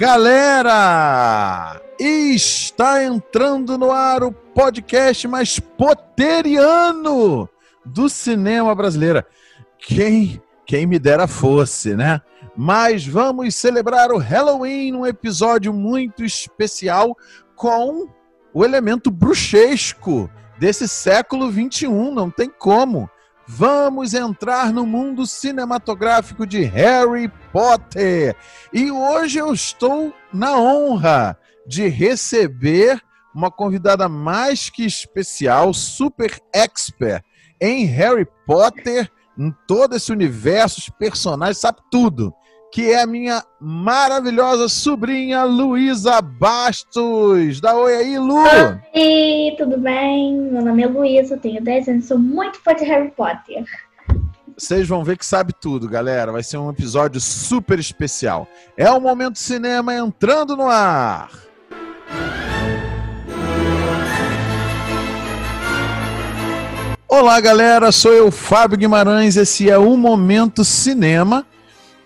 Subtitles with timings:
[0.00, 1.78] Galera!
[1.98, 7.46] Está entrando no ar o podcast mais poteriano
[7.84, 9.22] do cinema brasileiro.
[9.78, 12.22] Quem, quem me dera fosse, né?
[12.56, 17.14] Mas vamos celebrar o Halloween num episódio muito especial
[17.54, 18.08] com
[18.54, 23.06] o elemento bruxesco desse século 21, não tem como.
[23.52, 28.36] Vamos entrar no mundo cinematográfico de Harry Potter.
[28.72, 33.02] E hoje eu estou na honra de receber
[33.34, 37.24] uma convidada mais que especial, super expert
[37.60, 42.32] em Harry Potter, em todo esse universo, os personagens, sabe tudo
[42.72, 47.60] que é a minha maravilhosa sobrinha Luísa Bastos.
[47.60, 48.42] Dá oi aí, Lu!
[48.94, 50.40] Oi, tudo bem?
[50.40, 53.64] Meu nome é Luísa, tenho 10 anos, sou muito fã de Harry Potter.
[54.56, 56.30] Vocês vão ver que sabe tudo, galera.
[56.30, 58.46] Vai ser um episódio super especial.
[58.76, 61.30] É o Momento Cinema entrando no ar.
[67.08, 67.90] Olá, galera.
[67.90, 69.36] Sou eu, Fábio Guimarães.
[69.36, 71.46] Esse é o Momento Cinema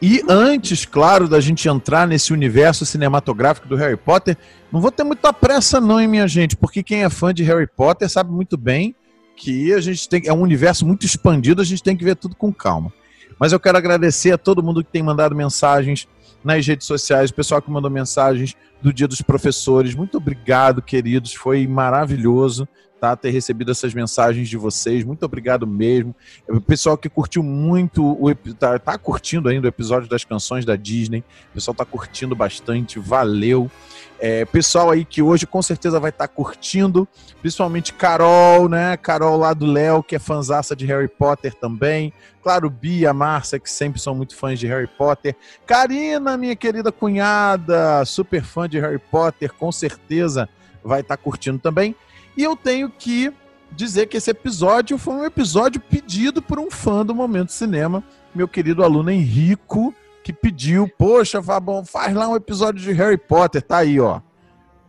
[0.03, 4.37] e antes, claro, da gente entrar nesse universo cinematográfico do Harry Potter,
[4.71, 7.67] não vou ter muita pressa não, hein, minha gente, porque quem é fã de Harry
[7.67, 8.95] Potter sabe muito bem
[9.37, 12.37] que a gente tem é um universo muito expandido, a gente tem que ver tudo
[12.37, 12.93] com calma.
[13.39, 16.07] Mas eu quero agradecer a todo mundo que tem mandado mensagens
[16.43, 19.95] nas redes sociais, o pessoal que mandou mensagens do Dia dos Professores.
[19.95, 22.69] Muito obrigado, queridos, foi maravilhoso
[23.05, 23.15] tá?
[23.15, 25.05] Ter recebido essas mensagens de vocês.
[25.05, 26.15] Muito obrigado mesmo.
[26.49, 30.75] O pessoal que curtiu muito o tá, tá curtindo ainda o episódio das canções da
[30.75, 31.23] Disney.
[31.51, 32.99] O pessoal tá curtindo bastante.
[32.99, 33.71] Valeu.
[34.19, 37.07] É, pessoal aí que hoje com certeza vai estar tá curtindo,
[37.43, 38.97] principalmente Carol, né?
[38.97, 42.11] Carol lá do Léo, que é fanzaça de Harry Potter também.
[42.43, 45.37] Claro, Bia, Márcia, que sempre são muito fãs de Harry Potter.
[45.67, 50.49] Karina, minha querida cunhada, super fã de Harry Potter, com certeza
[50.83, 51.95] vai estar tá curtindo também.
[52.37, 53.33] E eu tenho que
[53.71, 58.03] dizer que esse episódio foi um episódio pedido por um fã do Momento Cinema,
[58.35, 63.63] meu querido aluno Henrico, que pediu, poxa, Fabão, faz lá um episódio de Harry Potter,
[63.63, 64.21] tá aí, ó.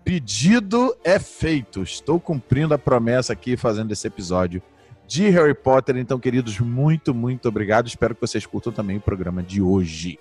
[0.03, 1.81] Pedido é feito.
[1.81, 4.62] Estou cumprindo a promessa aqui fazendo esse episódio
[5.07, 5.97] de Harry Potter.
[5.97, 7.88] Então, queridos, muito, muito obrigado.
[7.88, 10.19] Espero que vocês curtam também o programa de hoje.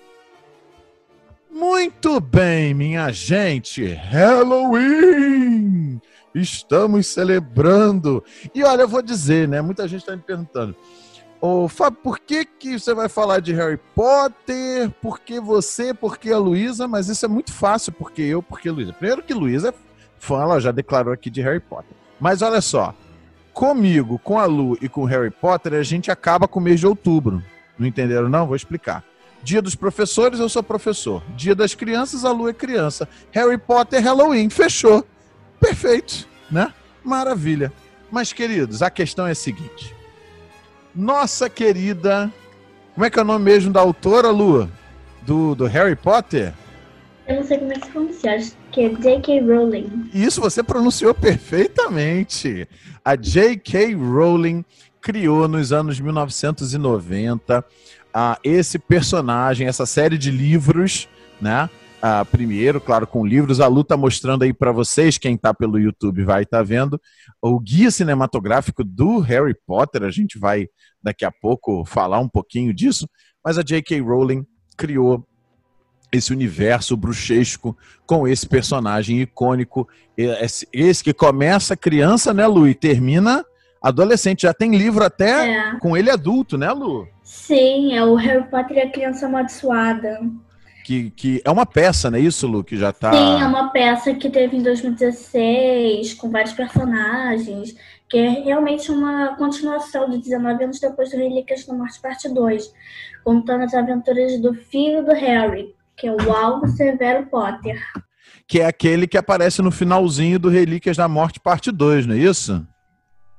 [1.52, 3.84] Muito bem, minha gente.
[3.84, 6.00] Halloween!
[6.34, 8.24] Estamos celebrando.
[8.54, 9.62] E olha, eu vou dizer, né?
[9.62, 10.74] Muita gente está me perguntando.
[11.40, 14.90] Ô, Fábio, por que, que você vai falar de Harry Potter?
[15.02, 15.92] Por que você?
[15.92, 16.88] Por que a Luísa?
[16.88, 18.94] Mas isso é muito fácil, porque eu, porque Luísa.
[18.94, 19.74] Primeiro que Luísa é
[20.18, 21.94] fã, ela já declarou aqui de Harry Potter.
[22.18, 22.94] Mas olha só,
[23.52, 26.86] comigo, com a Lu e com Harry Potter, a gente acaba com o mês de
[26.86, 27.42] outubro.
[27.78, 28.46] Não entenderam, não?
[28.46, 29.04] Vou explicar.
[29.42, 31.22] Dia dos professores, eu sou professor.
[31.36, 33.06] Dia das crianças, a Lu é criança.
[33.30, 34.48] Harry Potter, Halloween.
[34.48, 35.06] Fechou.
[35.64, 36.72] Perfeito, né?
[37.02, 37.72] Maravilha.
[38.10, 39.94] Mas, queridos, a questão é a seguinte.
[40.94, 42.30] Nossa querida.
[42.92, 44.70] Como é que é o nome mesmo da autora, Lu?
[45.22, 46.52] Do, do Harry Potter?
[47.26, 49.40] Eu não sei como é que se pronuncia, acho que é J.K.
[49.40, 50.10] Rowling.
[50.12, 52.68] Isso, você pronunciou perfeitamente.
[53.02, 53.94] A J.K.
[53.94, 54.64] Rowling
[55.00, 57.64] criou nos anos 1990
[58.12, 61.08] ah, esse personagem, essa série de livros,
[61.40, 61.70] né?
[62.30, 63.60] Primeiro, claro, com livros.
[63.60, 67.00] A Lu tá mostrando aí para vocês, quem tá pelo YouTube vai estar tá vendo,
[67.40, 70.02] o guia cinematográfico do Harry Potter.
[70.02, 70.66] A gente vai
[71.02, 73.08] daqui a pouco falar um pouquinho disso,
[73.44, 74.00] mas a J.K.
[74.00, 74.44] Rowling
[74.76, 75.26] criou
[76.12, 82.74] esse universo bruxesco com esse personagem icônico, esse, esse que começa criança, né, Lu, e
[82.74, 83.44] termina
[83.82, 84.42] adolescente.
[84.42, 85.78] Já tem livro até é.
[85.80, 87.08] com ele adulto, né, Lu?
[87.22, 90.20] Sim, é o Harry Potter e a Criança Amaldiçoada
[90.84, 92.62] que, que é uma peça, não é isso, Lu?
[92.62, 93.10] Que já tá.
[93.10, 97.74] Sim, é uma peça que teve em 2016, com vários personagens,
[98.08, 102.70] que é realmente uma continuação de 19 anos depois do Relíquias da Morte, parte 2,
[103.24, 107.82] contando as aventuras do filho do Harry, que é o Alvo Severo Potter.
[108.46, 112.18] Que é aquele que aparece no finalzinho do Relíquias da Morte, parte 2, não é
[112.18, 112.66] isso?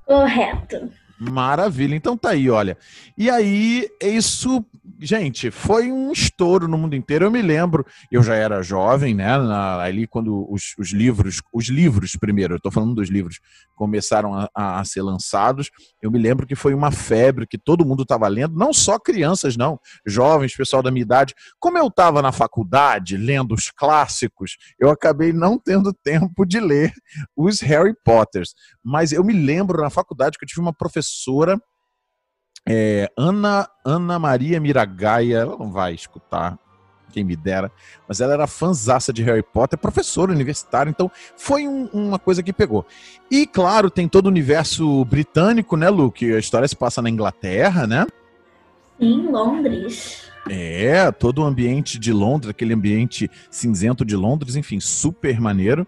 [0.08, 0.90] Correto.
[1.20, 1.96] Maravilha.
[1.96, 2.78] Então tá aí, olha.
[3.18, 4.66] E aí, isso,
[5.00, 7.26] gente, foi um estouro no mundo inteiro.
[7.26, 9.38] Eu me lembro, eu já era jovem, né?
[9.38, 13.40] Na, ali quando os, os, livros, os livros primeiro, eu tô falando dos livros,
[13.76, 15.70] começaram a, a, ser lançados.
[16.02, 19.56] Eu me lembro que foi uma febre que todo mundo estava lendo, não só crianças,
[19.56, 21.34] não, jovens, pessoal da minha idade.
[21.60, 26.94] Como eu estava na faculdade lendo os clássicos, eu acabei não tendo tempo de ler
[27.38, 28.54] os Harry Potters.
[28.86, 31.60] Mas eu me lembro na faculdade que eu tive uma professora
[32.68, 36.60] é, Ana, Ana Maria Miragaia, ela não vai escutar
[37.12, 37.72] quem me dera.
[38.08, 42.52] Mas ela era fãzaça de Harry Potter, professora universitária, então foi um, uma coisa que
[42.52, 42.86] pegou.
[43.32, 46.12] E claro, tem todo o universo britânico, né, Lu?
[46.12, 48.06] Que a história se passa na Inglaterra, né?
[49.00, 50.26] Em Londres.
[50.50, 55.88] É, todo o ambiente de Londres, aquele ambiente cinzento de Londres, enfim, super maneiro.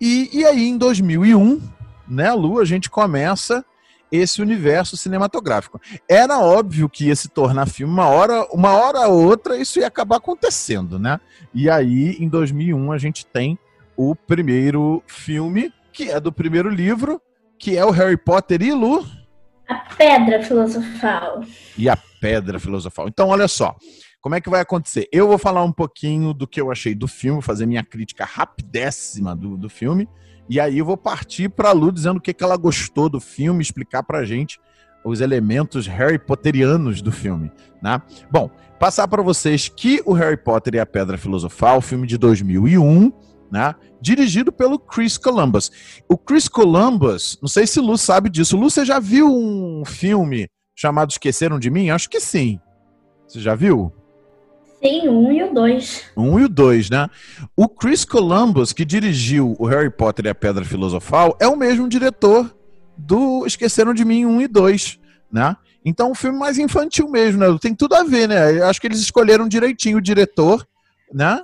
[0.00, 1.60] E, e aí, em 2001,
[2.08, 3.64] né, Lu, a gente começa
[4.10, 5.80] esse universo cinematográfico.
[6.08, 9.86] Era óbvio que ia se tornar filme uma hora, uma hora ou outra, isso ia
[9.86, 11.20] acabar acontecendo, né?
[11.52, 13.58] E aí, em 2001, a gente tem
[13.96, 17.20] o primeiro filme, que é do primeiro livro,
[17.58, 19.04] que é o Harry Potter e Lu.
[19.68, 21.40] A Pedra Filosofal.
[21.76, 23.08] E a Pedra Filosofal.
[23.08, 23.74] Então, olha só.
[24.20, 25.08] Como é que vai acontecer?
[25.12, 29.36] Eu vou falar um pouquinho do que eu achei do filme, fazer minha crítica rapidéssima
[29.36, 30.08] do, do filme.
[30.48, 33.20] E aí eu vou partir para a Lu dizendo o que, que ela gostou do
[33.20, 34.60] filme, explicar para gente
[35.04, 37.50] os elementos Harry Potterianos do filme,
[37.80, 38.02] né?
[38.30, 43.12] Bom, passar para vocês que o Harry Potter e a Pedra Filosofal, filme de 2001,
[43.50, 43.74] né?
[44.00, 45.70] Dirigido pelo Chris Columbus.
[46.08, 48.56] O Chris Columbus, não sei se Lu sabe disso.
[48.56, 51.90] Lu, você já viu um filme chamado Esqueceram de Mim?
[51.90, 52.60] Acho que sim.
[53.26, 53.92] Você já viu?
[54.86, 56.04] Sim, um e o dois.
[56.16, 57.08] Um e o dois, né?
[57.56, 61.88] O Chris Columbus, que dirigiu o Harry Potter e a Pedra Filosofal, é o mesmo
[61.88, 62.56] diretor
[62.96, 64.96] do Esqueceram de Mim um e dois,
[65.30, 65.56] né?
[65.84, 67.58] Então, um filme mais infantil mesmo, né?
[67.60, 68.58] Tem tudo a ver, né?
[68.58, 70.64] Eu acho que eles escolheram direitinho o diretor,
[71.12, 71.42] né?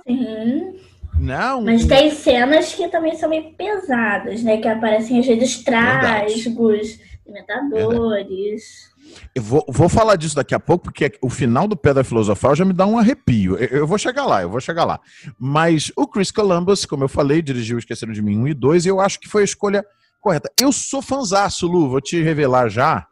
[1.19, 1.61] Não.
[1.61, 1.73] Né?
[1.73, 4.55] Mas tem cenas que também são meio pesadas, né?
[4.55, 8.92] Que aparecem às vezes trásgos, alimentadores.
[9.35, 12.65] Eu vou, vou falar disso daqui a pouco, porque o final do Pedra Filosofal já
[12.65, 13.57] me dá um arrepio.
[13.57, 14.99] Eu, eu, vou chegar lá, eu vou chegar lá.
[15.39, 18.89] Mas o Chris Columbus, como eu falei, dirigiu Esqueceram de Mim 1 e 2, e
[18.89, 19.85] eu acho que foi a escolha
[20.21, 20.51] correta.
[20.59, 23.05] Eu sou fanzaço, Lu, vou te revelar já,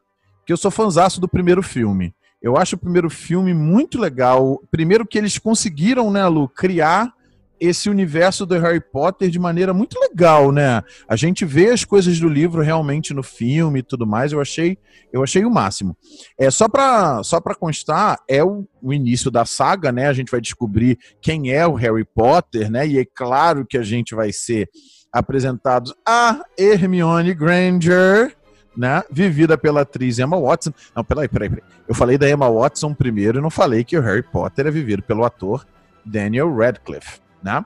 [0.45, 2.13] que eu sou fanzaço do primeiro filme.
[2.41, 4.59] Eu acho o primeiro filme muito legal.
[4.71, 7.13] Primeiro que eles conseguiram, né, Lu, criar
[7.61, 10.81] esse universo do Harry Potter de maneira muito legal, né?
[11.07, 14.31] A gente vê as coisas do livro realmente no filme e tudo mais.
[14.31, 14.79] Eu achei,
[15.13, 15.95] eu achei o máximo.
[16.39, 20.07] É só para só para constar, é o, o, início da saga, né?
[20.07, 22.87] A gente vai descobrir quem é o Harry Potter, né?
[22.87, 24.67] E é claro que a gente vai ser
[25.13, 28.35] apresentados a Hermione Granger,
[28.75, 29.03] né?
[29.11, 30.73] Vivida pela atriz Emma Watson.
[30.95, 31.63] Não, peraí, peraí, peraí.
[31.87, 35.03] Eu falei da Emma Watson primeiro e não falei que o Harry Potter é vivido
[35.03, 35.63] pelo ator
[36.03, 37.63] Daniel Radcliffe né?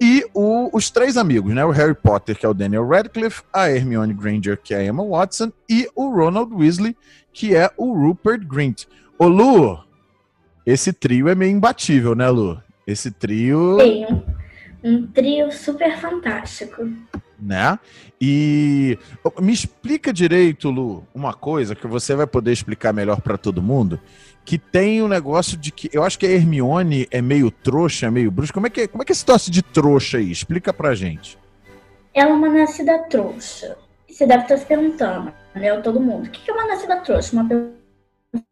[0.00, 1.64] E o, os três amigos, né?
[1.64, 5.02] O Harry Potter, que é o Daniel Radcliffe, a Hermione Granger, que é a Emma
[5.02, 6.94] Watson, e o Ronald Weasley,
[7.32, 8.84] que é o Rupert Grint.
[9.18, 9.78] Ô, Lu,
[10.66, 12.60] esse trio é meio imbatível, né, Lu?
[12.86, 13.78] Esse trio.
[13.80, 14.06] Sim,
[14.84, 16.88] um trio super fantástico.
[17.38, 17.78] Né?
[18.20, 18.98] E
[19.40, 24.00] me explica direito, Lu, uma coisa que você vai poder explicar melhor para todo mundo,
[24.46, 25.90] que tem um negócio de que.
[25.92, 28.52] Eu acho que a Hermione é meio trouxa, meio bruxa.
[28.52, 30.30] Como é que, é, como é, que é esse negócio de trouxa aí?
[30.30, 31.36] Explica pra gente.
[32.14, 33.76] Ela é uma nascida trouxa.
[34.08, 35.76] Você deve estar se perguntando, né?
[35.82, 36.28] Todo mundo.
[36.28, 37.32] O que é uma nascida trouxa?
[37.32, 37.48] Uma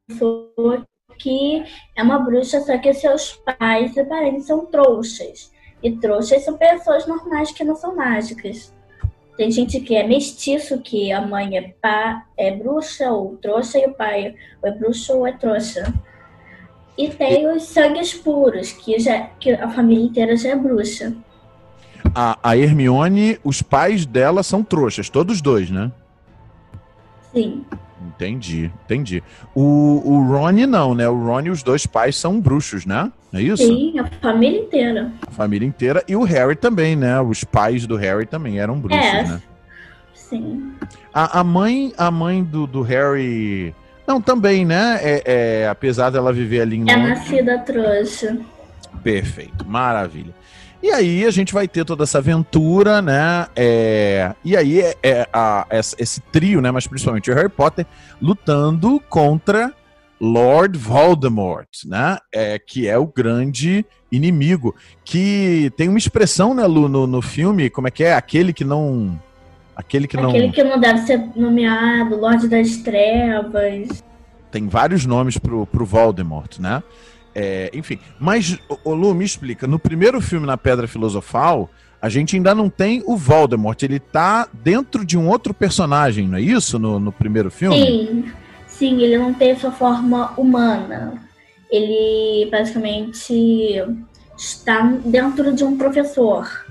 [0.09, 0.85] pessoa
[1.17, 1.65] que
[1.97, 5.53] é uma bruxa, só que seus pais e parentes são trouxas.
[5.81, 8.74] E trouxas são pessoas normais que não são mágicas.
[9.37, 13.87] Tem gente que é mestiço, que a mãe é, pá, é bruxa ou trouxa e
[13.87, 15.93] o pai ou é bruxo ou é trouxa.
[16.97, 21.13] E tem os sangues puros, que, já, que a família inteira já é bruxa.
[22.15, 25.91] A, a Hermione, os pais dela são trouxas, todos dois, né?
[27.33, 27.65] Sim.
[28.15, 29.23] Entendi, entendi.
[29.55, 31.09] O, o Rony não, né?
[31.09, 33.11] O Rony, os dois pais são bruxos, né?
[33.33, 33.67] É isso?
[33.67, 35.13] Sim, a família inteira.
[35.27, 36.05] A família inteira.
[36.07, 37.21] E o Harry também, né?
[37.21, 39.43] Os pais do Harry também eram bruxos, é, né?
[40.15, 40.73] Sim.
[41.13, 43.75] A, a mãe, a mãe do, do Harry.
[44.07, 45.01] Não, também, né?
[45.03, 48.39] É, é, apesar dela viver ali em É nascida trouxa.
[49.03, 50.33] Perfeito, maravilha.
[50.85, 53.47] E aí a gente vai ter toda essa aventura, né?
[53.57, 56.71] É, e aí é, é a, esse trio, né?
[56.71, 57.87] Mas principalmente o Harry Potter
[58.21, 59.73] lutando contra
[60.21, 62.19] Lord Voldemort, né?
[62.31, 64.75] É, que é o grande inimigo.
[65.03, 68.13] Que tem uma expressão, né, Lu, no, no filme, como é que é?
[68.13, 69.19] Aquele que não.
[69.75, 70.29] Aquele que não.
[70.29, 74.05] Aquele que não deve ser nomeado, Lorde das Trevas.
[74.51, 76.83] Tem vários nomes pro, pro Voldemort, né?
[77.35, 79.67] É, enfim, mas, ô, Lu, me explica.
[79.67, 81.69] No primeiro filme, Na Pedra Filosofal,
[82.01, 83.83] a gente ainda não tem o Voldemort.
[83.83, 86.79] Ele tá dentro de um outro personagem, não é isso?
[86.79, 87.77] No, no primeiro filme?
[87.77, 88.25] Sim,
[88.67, 91.15] sim, ele não tem sua forma humana.
[91.71, 93.83] Ele basicamente
[94.37, 96.67] está dentro de um professor,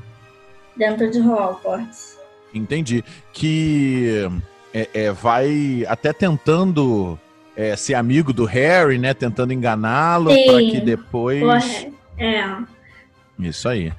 [0.77, 2.17] dentro de Hogwarts.
[2.53, 3.03] Entendi.
[3.34, 4.29] Que
[4.74, 7.17] é, é, vai até tentando
[7.55, 9.13] é, ser amigo do Harry, né?
[9.13, 12.74] Tentando enganá-lo para que depois É.
[13.39, 13.91] Isso aí.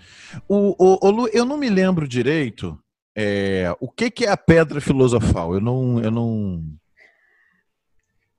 [0.49, 2.79] O, o, o Lu, eu não me lembro direito
[3.17, 5.55] é, o que, que é a pedra filosofal.
[5.55, 6.63] Eu não, eu não.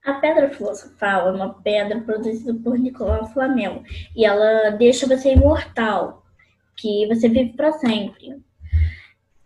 [0.04, 3.84] A pedra filosofal é uma pedra produzida por Nicolau Flamel
[4.16, 6.24] e ela deixa você imortal,
[6.76, 8.44] que você vive para sempre.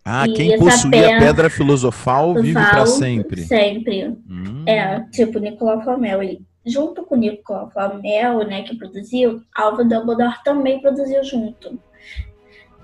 [0.04, 3.42] Ah, e quem possui pedra, a pedra filosofal vive para sempre.
[3.42, 4.06] Sempre.
[4.28, 4.64] Hum.
[4.66, 6.22] É, tipo Nicolau Flamel.
[6.22, 11.78] Ele, junto com Nicolau Flamel, né, que produziu, Alva Dumbledore também produziu junto.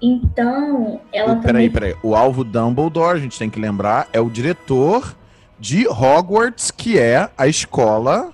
[0.01, 1.71] Então, ela o, também...
[1.71, 1.95] Peraí, peraí.
[2.03, 5.17] O Alvo Dumbledore, a gente tem que lembrar, é o diretor
[5.59, 8.33] de Hogwarts, que é a escola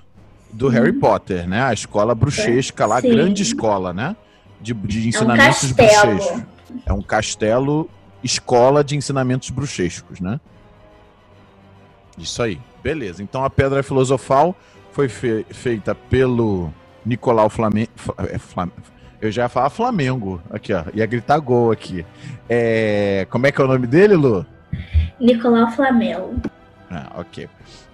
[0.52, 0.70] do hum.
[0.70, 1.62] Harry Potter, né?
[1.62, 3.10] A escola bruxesca lá, Sim.
[3.10, 4.16] grande escola, né?
[4.60, 6.42] De, de ensinamentos é um bruxescos.
[6.86, 7.88] É um castelo,
[8.22, 10.40] escola de ensinamentos bruxescos, né?
[12.18, 12.60] Isso aí.
[12.82, 13.22] Beleza.
[13.22, 14.54] Então a Pedra Filosofal
[14.92, 16.72] foi fe feita pelo
[17.04, 17.90] Nicolau Flamengo.
[18.18, 18.38] É,
[19.20, 20.42] eu já ia falar Flamengo.
[20.50, 20.84] Aqui, ó.
[20.92, 22.04] Ia gritar gol aqui.
[22.48, 23.26] É...
[23.30, 24.44] Como é que é o nome dele, Lu?
[25.20, 26.34] Nicolau Flamel.
[26.90, 27.48] Ah, ok.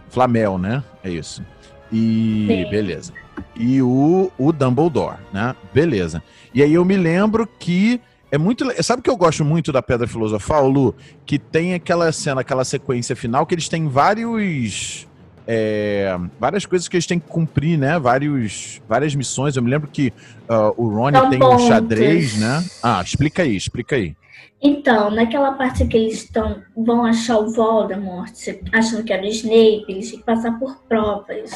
[0.08, 0.82] Flamel, né?
[1.04, 1.44] É isso.
[1.92, 3.12] E beleza.
[3.54, 5.54] E o, o Dumbledore, né?
[5.72, 6.22] Beleza.
[6.52, 8.64] E aí eu me lembro que é muito.
[8.82, 10.94] Sabe o que eu gosto muito da Pedra Filosofal, Lu?
[11.24, 15.08] Que tem aquela cena, aquela sequência final que eles têm vários
[15.50, 17.98] é, várias coisas que eles têm que cumprir, né?
[17.98, 19.56] Vários, várias missões.
[19.56, 20.12] Eu me lembro que
[20.46, 21.64] uh, o Rony tem pontos.
[21.64, 22.62] um xadrez, né?
[22.82, 24.14] Ah, explica aí, explica aí.
[24.60, 28.32] Então, naquela parte que eles estão, vão achar o Voldemort,
[28.72, 31.52] achando que era o Snape, eles têm que passar por provas.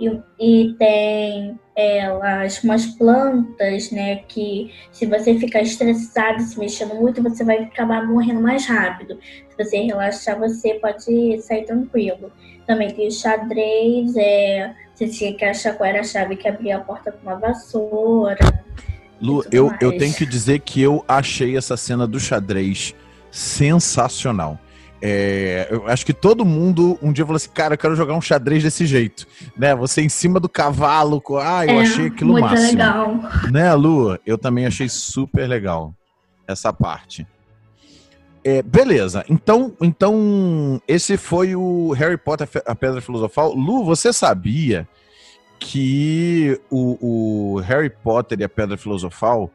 [0.00, 7.22] E, e tem elas, umas plantas, né, que se você ficar estressado, se mexendo muito,
[7.22, 9.18] você vai acabar morrendo mais rápido.
[9.48, 12.32] Se você relaxar, você pode sair tranquilo.
[12.66, 16.78] Também tem o xadrez, é, você tinha que achar qual era a chave que abria
[16.78, 18.40] a porta com uma vassoura.
[19.22, 22.92] Lu, eu, eu tenho que dizer que eu achei essa cena do xadrez
[23.30, 24.58] sensacional.
[25.00, 28.20] É, eu acho que todo mundo um dia falou assim, cara, eu quero jogar um
[28.20, 29.26] xadrez desse jeito,
[29.56, 29.74] né?
[29.76, 32.70] Você em cima do cavalo, ah, eu é, achei aquilo muito máximo.
[32.70, 33.20] legal.
[33.50, 34.18] Né, Lu?
[34.26, 35.94] Eu também achei super legal
[36.46, 37.26] essa parte.
[38.44, 43.54] É, beleza, então, então esse foi o Harry Potter, a Pedra Filosofal.
[43.54, 44.86] Lu, você sabia
[45.64, 49.50] que o, o Harry Potter e a Pedra Filosofal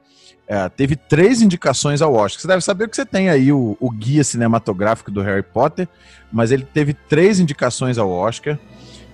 [0.47, 2.41] é, teve três indicações ao Oscar.
[2.41, 5.87] Você deve saber que você tem aí o, o, guia cinematográfico do Harry Potter,
[6.31, 8.57] mas ele teve três indicações ao Oscar.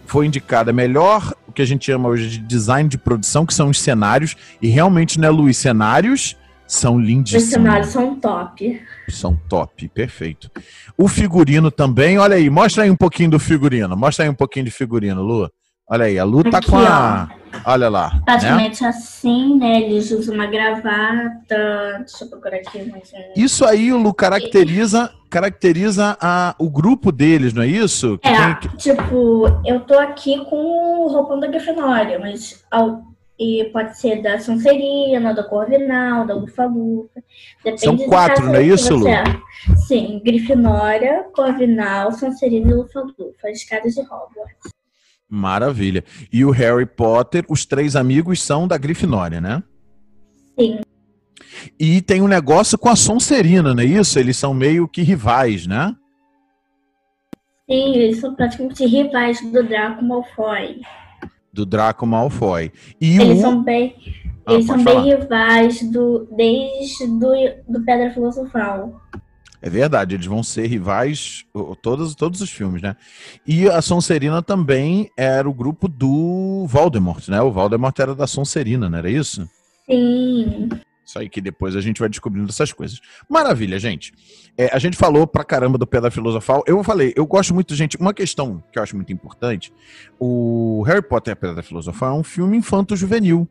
[0.05, 3.69] Foi indicada melhor, o que a gente chama hoje de design de produção, que são
[3.69, 7.45] os cenários, e realmente, né, Luiz, cenários são lindíssimos.
[7.45, 8.81] Os cenários são top.
[9.09, 10.51] São top, perfeito.
[10.97, 13.95] O figurino também, olha aí, mostra aí um pouquinho do figurino.
[13.97, 15.49] Mostra aí um pouquinho de figurino, Lu.
[15.93, 17.29] Olha aí, a Lu tá Aqui, com a.
[17.63, 18.19] Ó, olha lá.
[18.25, 18.89] Praticamente né?
[18.89, 19.81] assim, né?
[19.83, 21.99] Eles usam uma gravata.
[21.99, 22.91] Deixa eu procurar aqui.
[22.91, 23.11] Mas...
[23.35, 28.17] Isso aí, Lu, caracteriza, caracteriza a, o grupo deles, não é isso?
[28.17, 28.71] Que é, tem...
[28.75, 33.03] tipo, eu tô aqui com o roupão da Grifinória, mas ao
[33.39, 37.23] e pode ser da Sonserina, da Corvinal, da Lufa-Lufa.
[37.77, 39.07] São quatro, não é isso, Lu?
[39.07, 39.23] É.
[39.87, 44.72] Sim, Grifinória, Corvinal, Sonserina e Lufa-Lufa, as escadas de Hogwarts.
[45.33, 46.03] Maravilha.
[46.31, 49.63] E o Harry Potter, os três amigos são da Grifinória, né?
[50.59, 50.81] Sim.
[51.79, 54.19] E tem um negócio com a Sonserina, não é isso?
[54.19, 55.95] Eles são meio que rivais, né?
[57.69, 60.81] Sim, eles são praticamente rivais do Draco Malfoy
[61.53, 62.71] do Draco Malfoy.
[62.99, 63.41] E eles o...
[63.41, 63.95] são bem,
[64.45, 67.31] ah, eles são bem rivais do, desde do,
[67.69, 68.99] do Pedra Filosofal.
[69.65, 71.45] É verdade, eles vão ser rivais
[71.81, 72.97] todos, todos os filmes, né?
[73.47, 77.41] E a Sonserina também era o grupo do Voldemort, né?
[77.41, 79.49] O Voldemort era da Sonserina, não era isso?
[79.89, 80.67] Sim.
[81.05, 82.99] Isso aí que depois a gente vai descobrindo essas coisas.
[83.29, 84.11] Maravilha, gente.
[84.57, 86.61] É, a gente falou pra caramba do Pedra Filosofal.
[86.67, 87.95] Eu falei, eu gosto muito, gente.
[87.95, 89.71] Uma questão que eu acho muito importante:
[90.19, 93.47] o Harry Potter e a Pedra Filosofal é um filme infanto-juvenil.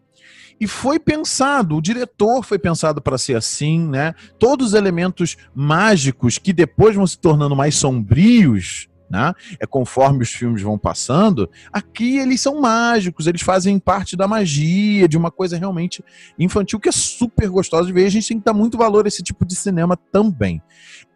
[0.62, 4.14] E foi pensado, o diretor foi pensado para ser assim, né?
[4.38, 9.34] Todos os elementos mágicos que depois vão se tornando mais sombrios né?
[9.60, 15.06] É conforme os filmes vão passando, aqui eles são mágicos, eles fazem parte da magia,
[15.06, 16.02] de uma coisa realmente
[16.38, 18.06] infantil que é super gostosa de ver.
[18.06, 20.62] A gente tem que dar muito valor a esse tipo de cinema também.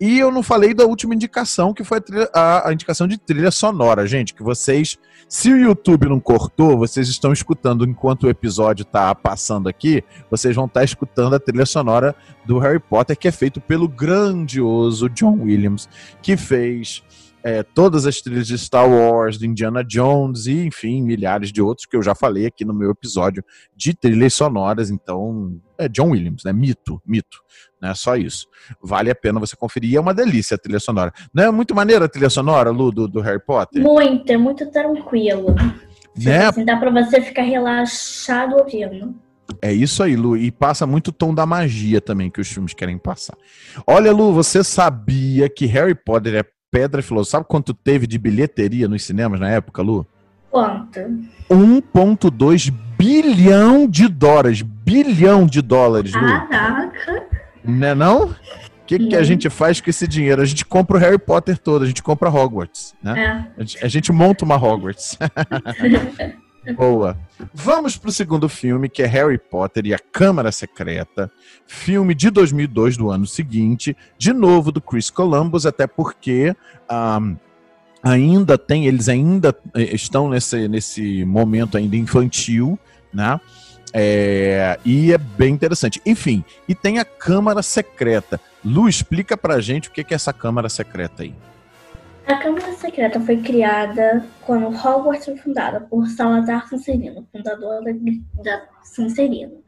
[0.01, 3.17] E eu não falei da última indicação, que foi a, trilha, a, a indicação de
[3.17, 8.29] trilha sonora, gente, que vocês, se o YouTube não cortou, vocês estão escutando enquanto o
[8.29, 13.17] episódio está passando aqui, vocês vão estar tá escutando a trilha sonora do Harry Potter,
[13.17, 15.89] que é feito pelo grandioso John Williams,
[16.21, 17.03] que fez
[17.47, 21.87] é, todas as trilhas de Star Wars, de Indiana Jones e, enfim, milhares de outros
[21.87, 23.45] que eu já falei aqui no meu episódio
[23.77, 24.91] de trilhas sonoras.
[24.91, 26.53] Então, é John Williams, né?
[26.53, 27.41] Mito, mito.
[27.81, 27.95] Né?
[27.95, 28.49] Só isso.
[28.83, 29.93] Vale a pena você conferir.
[29.93, 31.13] E é uma delícia a trilha sonora.
[31.33, 33.81] Não é muito maneira a trilha sonora, Lu, do, do Harry Potter?
[33.81, 35.55] Muito, é muito tranquilo.
[36.17, 36.47] Né?
[36.47, 39.15] Assim, dá pra você ficar relaxado ouvindo.
[39.63, 40.37] É isso aí, Lu.
[40.37, 43.37] E passa muito o tom da magia também que os filmes querem passar.
[43.87, 47.41] Olha, Lu, você sabia que Harry Potter é pedra filosofal.
[47.41, 50.07] Sabe quanto teve de bilheteria nos cinemas na época, Lu?
[50.51, 51.01] Quanto?
[51.51, 54.61] 1,2 bilhão de dólares.
[54.61, 56.49] Bilhão de dólares, Lu.
[56.49, 57.25] Caraca!
[57.65, 58.27] Né não?
[58.27, 58.37] O
[58.87, 60.43] que, que a gente faz com esse dinheiro?
[60.43, 63.49] A gente compra o Harry Potter todo, a gente compra Hogwarts, né?
[63.57, 63.61] É.
[63.61, 65.19] A, gente, a gente monta uma Hogwarts.
[66.75, 67.17] Boa.
[67.53, 71.31] Vamos pro segundo filme, que é Harry Potter e a Câmara Secreta.
[71.67, 73.97] Filme de 2002, do ano seguinte.
[74.19, 76.55] De novo, do Chris Columbus, até porque...
[76.91, 77.37] Um,
[78.03, 82.79] ainda tem, eles ainda eh, estão nesse, nesse momento ainda infantil,
[83.13, 83.41] né?
[83.93, 86.01] É, e é bem interessante.
[86.05, 88.41] Enfim, e tem a Câmara Secreta.
[88.65, 91.35] Lu, explica pra gente o que é essa Câmara Secreta aí.
[92.27, 97.93] A Câmara Secreta foi criada quando Hogwarts foi fundada por Salazar Sonserino, fundador da,
[98.43, 99.63] da Sonserino.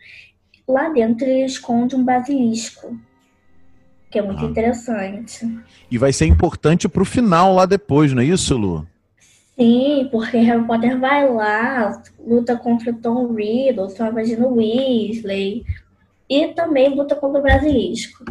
[0.66, 2.98] Lá dentro ele esconde um basilisco,
[4.10, 4.48] que é muito Ah.
[4.48, 5.46] interessante.
[5.90, 8.86] E vai ser importante pro final lá depois, não é isso, Lu?
[9.56, 15.64] Sim, porque Harry Potter vai lá, luta contra Tom Riddle, Savagino Weasley,
[16.28, 18.24] e também luta contra o Basilisco.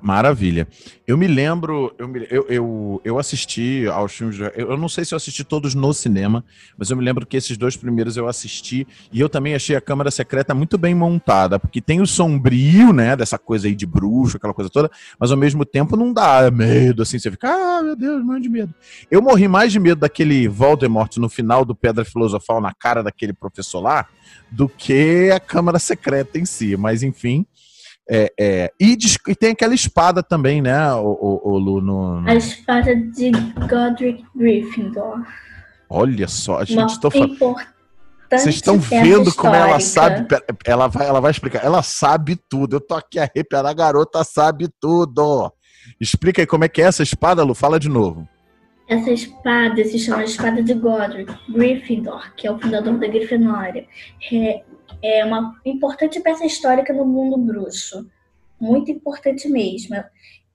[0.00, 0.68] Maravilha.
[1.08, 4.38] Eu me lembro, eu, me- eu, eu, eu assisti aos filmes.
[4.38, 6.44] Eu, eu não sei se eu assisti todos no cinema,
[6.78, 9.80] mas eu me lembro que esses dois primeiros eu assisti e eu também achei a
[9.80, 14.36] Câmara Secreta muito bem montada, porque tem o sombrio, né, dessa coisa aí de bruxo,
[14.36, 17.96] aquela coisa toda, mas ao mesmo tempo não dá medo, assim, você fica, ah, meu
[17.96, 18.72] Deus, morro de medo.
[19.10, 23.32] Eu morri mais de medo daquele Voldemort no final do Pedra Filosofal na cara daquele
[23.32, 24.06] professor lá
[24.50, 27.44] do que a Câmara Secreta em si, mas enfim.
[28.08, 28.96] É, é, e,
[29.28, 31.80] e tem aquela espada também, né, o, o, o Lu?
[31.80, 33.30] no- no- A espada de
[33.68, 35.22] Godric Gryffindor.
[35.90, 37.36] Olha só, a gente tô falando.
[38.30, 40.26] Vocês estão vendo como ela sabe.
[40.64, 41.64] Ela vai, ela vai explicar.
[41.64, 42.76] Ela sabe tudo.
[42.76, 43.68] Eu tô aqui arrepiada.
[43.70, 45.52] A garota sabe tudo.
[46.00, 47.54] Explica aí como é que é essa espada, Lu.
[47.54, 48.28] Fala de novo.
[48.88, 53.86] Essa espada se chama Espada de Godric Gryffindor, que é o fundador da Grifinória.
[55.02, 58.08] É, uma importante peça histórica no mundo bruxo.
[58.60, 59.96] Muito importante mesmo.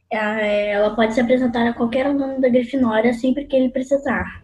[0.09, 4.41] É, Ela pode se apresentar a qualquer aluno da Grifinória sempre que ele precisar.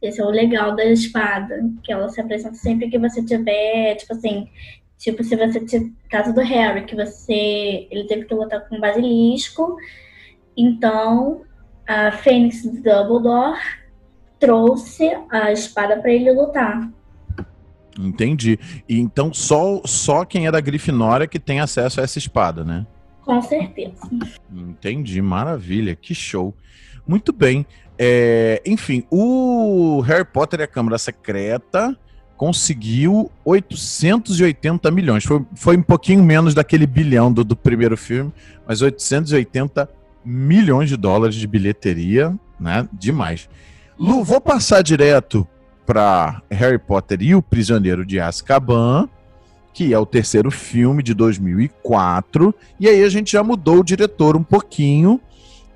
[0.00, 4.12] Esse é o legal da espada, que ela se apresenta sempre que você tiver, tipo
[4.14, 4.48] assim,
[4.98, 9.76] tipo se você tiver caso do Harry, que você ele teve que lutar com basilisco,
[10.56, 11.42] então
[11.86, 13.58] a Fênix Dumbledore
[14.38, 16.88] trouxe a espada para ele lutar.
[17.98, 18.58] Entendi.
[18.88, 22.86] E então só, só quem é da Grifinória que tem acesso a essa espada, né?
[23.24, 24.10] Com certeza.
[24.52, 26.54] Entendi, maravilha, que show.
[27.06, 27.64] Muito bem.
[27.98, 31.96] É, enfim, o Harry Potter e a Câmara Secreta
[32.36, 35.24] conseguiu 880 milhões.
[35.24, 38.32] Foi, foi um pouquinho menos daquele bilhão do, do primeiro filme,
[38.66, 42.88] mas 880 milhões de dólares de bilheteria, né?
[42.92, 43.48] Demais.
[43.98, 45.46] Lu, vou passar direto
[45.86, 49.08] para Harry Potter e o Prisioneiro de Azkaban,
[49.72, 52.54] que é o terceiro filme de 2004.
[52.78, 55.20] E aí a gente já mudou o diretor um pouquinho.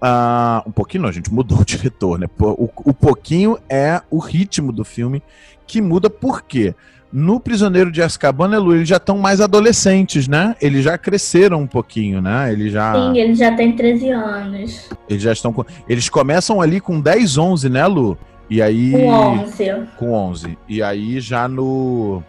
[0.01, 2.27] ah, um pouquinho não, a gente mudou o diretor, né?
[2.39, 5.23] O, o pouquinho é o ritmo do filme
[5.67, 6.75] que muda por quê?
[7.13, 10.55] No Prisioneiro de Azkaban, né, Lu, eles já estão mais adolescentes, né?
[10.61, 12.53] Eles já cresceram um pouquinho, né?
[12.53, 14.89] Eles já, Sim, ele já tem 13 anos.
[15.09, 18.19] eles já estão com, eles começam ali com 10, 11, né, Lu?
[18.51, 19.73] E aí Com 11.
[19.97, 20.59] com 11.
[20.69, 22.23] E aí já no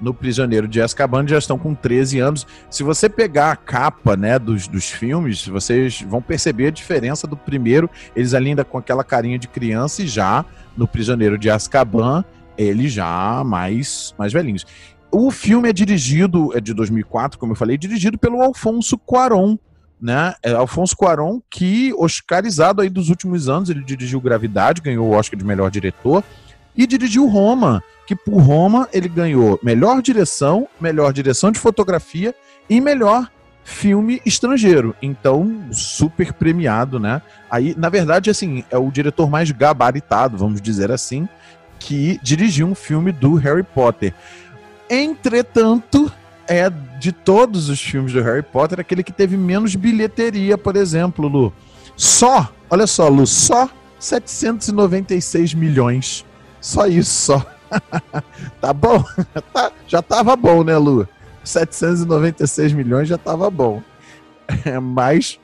[0.00, 2.46] no Prisioneiro de Azkaban já estão com 13 anos.
[2.70, 7.36] Se você pegar a capa, né, dos, dos filmes, vocês vão perceber a diferença do
[7.36, 10.44] primeiro, eles ali ainda com aquela carinha de criança e já
[10.76, 12.24] no Prisioneiro de Azkaban,
[12.58, 14.66] eles já mais mais velhinhos.
[15.10, 19.56] O filme é dirigido, é de 2004, como eu falei, dirigido pelo Alfonso Cuarón,
[20.00, 20.34] né?
[20.42, 25.38] É Alfonso Cuarón que oscarizado aí dos últimos anos, ele dirigiu Gravidade, ganhou o Oscar
[25.38, 26.22] de melhor diretor
[26.76, 32.34] e dirigiu Roma, que por Roma ele ganhou melhor direção, melhor direção de fotografia
[32.68, 33.28] e melhor
[33.64, 34.94] filme estrangeiro.
[35.02, 37.20] Então, super premiado, né?
[37.50, 41.28] Aí, na verdade, assim, é o diretor mais gabaritado, vamos dizer assim,
[41.78, 44.12] que dirigiu um filme do Harry Potter.
[44.90, 46.10] Entretanto,
[46.46, 51.28] é de todos os filmes do Harry Potter aquele que teve menos bilheteria, por exemplo,
[51.28, 51.52] Lu.
[51.96, 56.24] Só Olha só, Lu, só 796 milhões.
[56.60, 57.46] Só isso, só.
[58.60, 59.02] tá bom?
[59.52, 61.08] Tá, já tava bom, né, Lu?
[61.42, 63.82] 796 milhões já tava bom.
[64.82, 65.40] Mas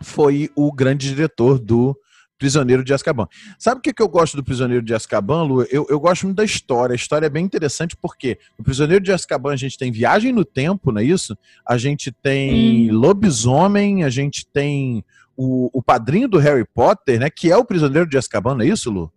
[0.00, 1.96] foi o grande diretor do
[2.38, 3.26] Prisioneiro de Azkaban.
[3.58, 5.62] Sabe o que, que eu gosto do Prisioneiro de Azkaban, Lu?
[5.70, 6.92] Eu, eu gosto muito da história.
[6.92, 10.44] A história é bem interessante porque no Prisioneiro de Azkaban a gente tem viagem no
[10.44, 11.36] tempo, não é isso?
[11.66, 15.04] A gente tem lobisomem, a gente tem
[15.36, 17.30] o, o padrinho do Harry Potter, né?
[17.30, 19.12] Que é o Prisioneiro de Azkaban, não é isso, Lu?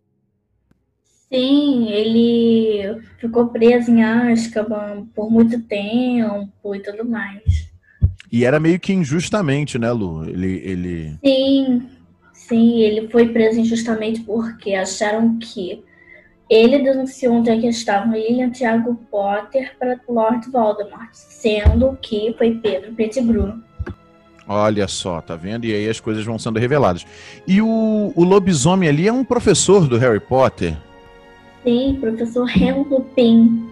[1.31, 7.69] Sim, ele ficou preso em Azkaban por muito tempo e tudo mais.
[8.31, 10.23] E era meio que injustamente, né, Lu?
[10.27, 11.19] Ele, ele...
[11.23, 11.87] Sim,
[12.49, 15.83] sim, ele foi preso injustamente porque acharam que
[16.49, 22.33] ele denunciou onde é que estavam ele e Tiago Potter para Lord Voldemort, sendo que
[22.37, 23.53] foi Pedro Pettigrew.
[24.47, 25.65] Olha só, tá vendo?
[25.65, 27.05] E aí as coisas vão sendo reveladas.
[27.45, 30.75] E o, o lobisomem ali é um professor do Harry Potter?
[31.63, 33.69] Sim, professor Ren Lupin.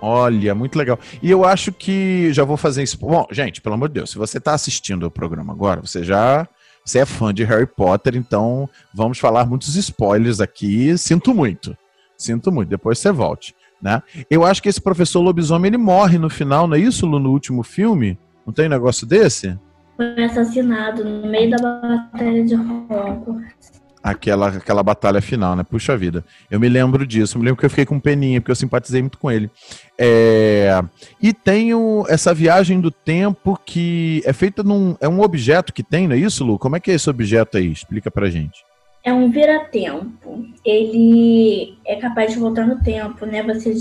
[0.00, 0.96] Olha, muito legal.
[1.20, 2.96] E eu acho que já vou fazer isso.
[2.98, 6.48] Bom, gente, pelo amor de Deus, se você está assistindo o programa agora, você já
[6.84, 10.96] você é fã de Harry Potter, então vamos falar muitos spoilers aqui.
[10.98, 11.76] Sinto muito.
[12.16, 12.68] Sinto muito.
[12.68, 14.02] Depois você volte, né?
[14.30, 17.30] Eu acho que esse professor lobisomem ele morre no final, não é isso, Lu, no
[17.30, 18.18] último filme?
[18.44, 19.58] Não tem um negócio desse?
[19.96, 25.62] Foi assassinado no meio da batalha de Hogwarts aquela, aquela batalha final, né?
[25.62, 26.24] Puxa vida.
[26.50, 29.18] Eu me lembro disso, me lembro que eu fiquei com peninha, porque eu simpatizei muito
[29.18, 29.50] com ele.
[29.98, 30.82] É...
[31.20, 34.96] E tenho essa viagem do tempo que é feita num.
[35.00, 36.58] É um objeto que tem, não é isso, Lu?
[36.58, 37.70] Como é que é esse objeto aí?
[37.70, 38.64] Explica pra gente.
[39.04, 40.46] É um vira-tempo.
[40.64, 43.42] Ele é capaz de voltar no tempo, né?
[43.42, 43.74] Você,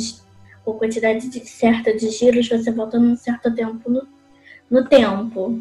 [0.63, 4.07] por quantidade de, certa de giros, você volta num certo tempo no,
[4.69, 5.59] no tempo.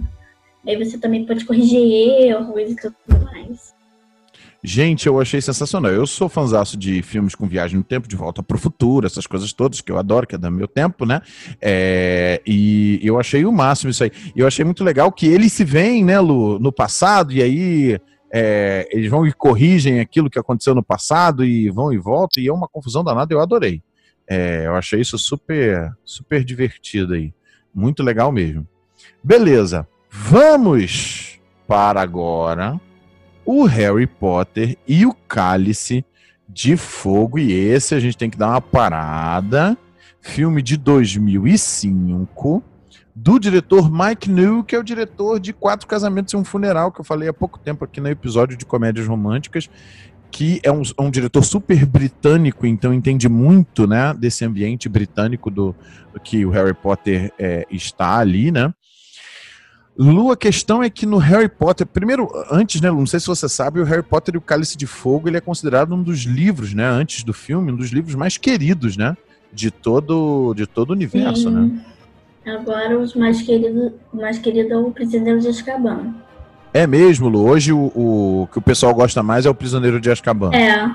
[0.66, 3.77] Aí você também pode corrigir erros e tudo mais.
[4.70, 5.90] Gente, eu achei sensacional.
[5.90, 9.26] Eu sou fãzaço de filmes com viagem no tempo, de volta para o futuro, essas
[9.26, 11.22] coisas todas que eu adoro, que é do meu tempo, né?
[11.58, 14.12] É, e eu achei o máximo isso aí.
[14.36, 17.98] E eu achei muito legal que eles se veem, né, Lu, no passado, e aí
[18.30, 22.46] é, eles vão e corrigem aquilo que aconteceu no passado e vão e voltam, e
[22.46, 23.82] é uma confusão danada, eu adorei.
[24.28, 27.32] É, eu achei isso super, super divertido aí.
[27.74, 28.68] Muito legal mesmo.
[29.24, 32.78] Beleza, vamos para agora
[33.50, 36.04] o Harry Potter e o Cálice
[36.46, 37.38] de Fogo.
[37.38, 39.74] E esse a gente tem que dar uma parada.
[40.20, 42.62] Filme de 2005,
[43.16, 47.00] do diretor Mike New, que é o diretor de Quatro Casamentos e um Funeral, que
[47.00, 49.70] eu falei há pouco tempo aqui no episódio de Comédias Românticas,
[50.30, 55.50] que é um, é um diretor super britânico, então entende muito né, desse ambiente britânico
[55.50, 55.74] do,
[56.12, 58.74] do que o Harry Potter é, está ali, né?
[59.98, 63.26] Lu, a questão é que no Harry Potter, primeiro, antes, né, Lu, não sei se
[63.26, 66.20] você sabe, o Harry Potter e o Cálice de Fogo, ele é considerado um dos
[66.20, 69.16] livros, né, antes do filme, um dos livros mais queridos, né,
[69.52, 71.62] de todo, de todo o universo, né?
[71.62, 71.82] Sim.
[72.46, 72.54] né?
[72.54, 76.14] Agora os mais queridos, mais querido é o Prisioneiro de Azkaban.
[76.72, 77.46] É mesmo, Lu?
[77.46, 80.52] Hoje o, o que o pessoal gosta mais é o Prisioneiro de Azkaban.
[80.54, 80.88] É,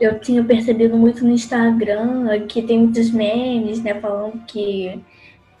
[0.00, 5.00] eu tinha percebido muito no Instagram que tem muitos memes, né, falando que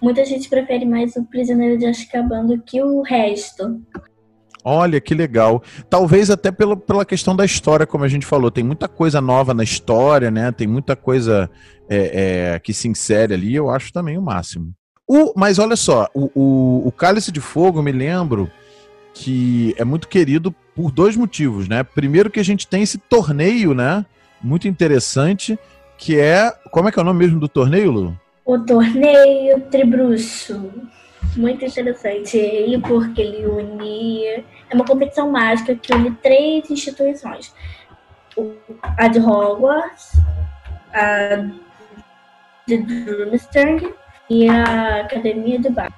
[0.00, 3.80] muita gente prefere mais o Prisioneiro de Azkaban do que o resto.
[4.64, 5.62] Olha que legal.
[5.88, 9.54] Talvez até pela, pela questão da história, como a gente falou, tem muita coisa nova
[9.54, 10.52] na história, né?
[10.52, 11.50] Tem muita coisa
[11.88, 14.72] é, é, que se insere ali, eu acho também o máximo.
[15.08, 18.50] O, mas olha só, o, o, o Cálice de Fogo, eu me lembro
[19.14, 21.82] que é muito querido por dois motivos, né?
[21.82, 24.04] Primeiro que a gente tem esse torneio, né?
[24.42, 25.58] Muito interessante,
[25.98, 26.52] que é.
[26.70, 28.20] Como é que é o nome mesmo do torneio, Lu?
[28.54, 30.72] O torneio Tribruxo.
[31.36, 34.44] Muito interessante ele, porque ele unia.
[34.68, 37.54] É uma competição mágica que une três instituições:
[38.82, 40.20] a de Hogwarts,
[40.92, 41.46] a
[42.66, 43.94] de Durmstrang
[44.28, 45.92] e a Academia de Bar.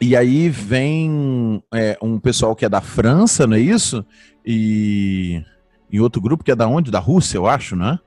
[0.00, 4.04] E aí vem é, um pessoal que é da França, não é isso?
[4.44, 5.44] E,
[5.90, 6.90] e outro grupo que é da onde?
[6.90, 7.98] Da Rússia, eu acho, né?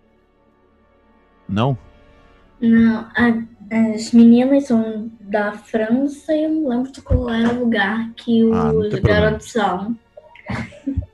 [1.48, 1.78] Não?
[2.60, 3.32] Não, a
[3.72, 8.42] as meninas são da França e eu não lembro de qual era o lugar que
[8.54, 9.96] ah, os garotos são.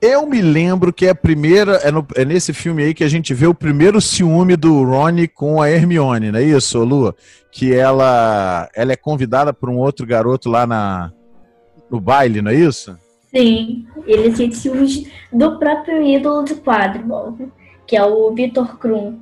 [0.02, 1.78] Eu me lembro que é a primeira.
[1.78, 5.28] É, no, é, nesse filme aí que a gente vê o primeiro ciúme do Ronnie
[5.28, 7.16] com a Hermione, não é isso, Lu?
[7.52, 11.12] Que ela, ela é convidada por um outro garoto lá na,
[11.90, 12.98] no baile, não é isso?
[13.34, 17.38] Sim, ele sente ciúmes do próprio ídolo de quadribol,
[17.88, 19.20] que é o Vitor Krum.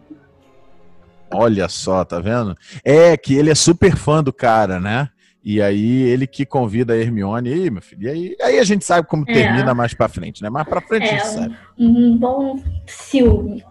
[1.31, 2.55] Olha só, tá vendo?
[2.83, 5.09] É que ele é super fã do cara, né?
[5.43, 8.83] E aí ele que convida a Hermione, aí, meu filho, e aí, aí a gente
[8.83, 9.33] sabe como é.
[9.33, 10.49] termina mais para frente, né?
[10.49, 11.55] Mais para frente é, a gente sabe.
[11.77, 13.63] Um bom filme.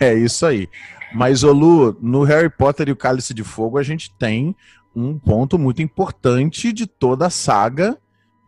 [0.00, 0.68] É isso aí.
[1.14, 4.56] Mas, Olu, no Harry Potter e o Cálice de Fogo, a gente tem
[4.94, 7.98] um ponto muito importante de toda a saga,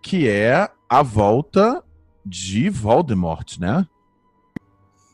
[0.02, 1.82] que é a volta
[2.24, 3.86] de Voldemort, né?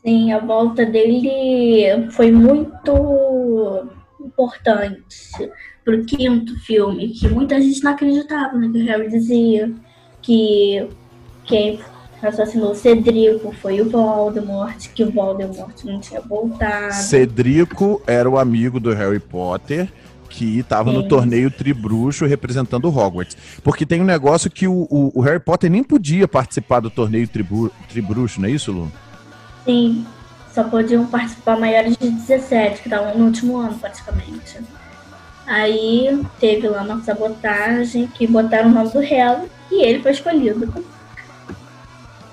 [0.05, 3.87] Sim, a volta dele foi muito
[4.19, 5.49] importante
[5.83, 9.71] pro quinto filme, que muita gente não acreditava no né, que o Harry dizia,
[10.21, 10.87] que
[11.45, 11.79] quem
[12.21, 16.93] assassinou Cedrico foi o Voldemort, que o Voldemort não tinha voltado.
[16.93, 19.89] Cedrico era o amigo do Harry Potter
[20.29, 23.37] que estava no torneio Tribruxo representando Hogwarts.
[23.63, 27.27] Porque tem um negócio que o, o, o Harry Potter nem podia participar do torneio
[27.27, 28.91] tribu, Tribruxo, não é isso, Lu?
[29.65, 30.05] Sim,
[30.53, 34.59] só podiam participar maiores de 17, que estavam no último ano praticamente.
[35.45, 40.71] Aí teve lá uma sabotagem que botaram o nome do réu e ele foi escolhido.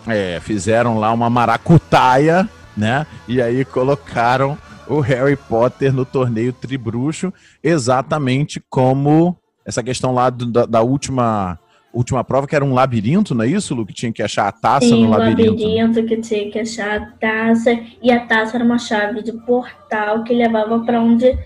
[0.06, 3.06] É, fizeram lá uma maracutaia, né?
[3.26, 10.46] E aí colocaram o Harry Potter no torneio Tribruxo, exatamente como essa questão lá do,
[10.46, 11.58] da, da, última
[11.92, 13.84] última prova, que era um labirinto, não é isso, Lu?
[13.84, 15.58] Que tinha que achar a taça Sim, no labirinto.
[15.58, 19.22] Sim, um labirinto que tinha que achar a taça, e a taça era uma chave
[19.22, 21.36] de portal que levava para onde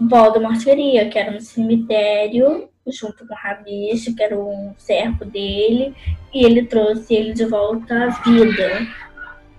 [0.00, 5.94] Voldemort queria, que era no cemitério, junto com o Rabicho, que era um servo dele,
[6.32, 8.86] e ele trouxe ele de volta à vida.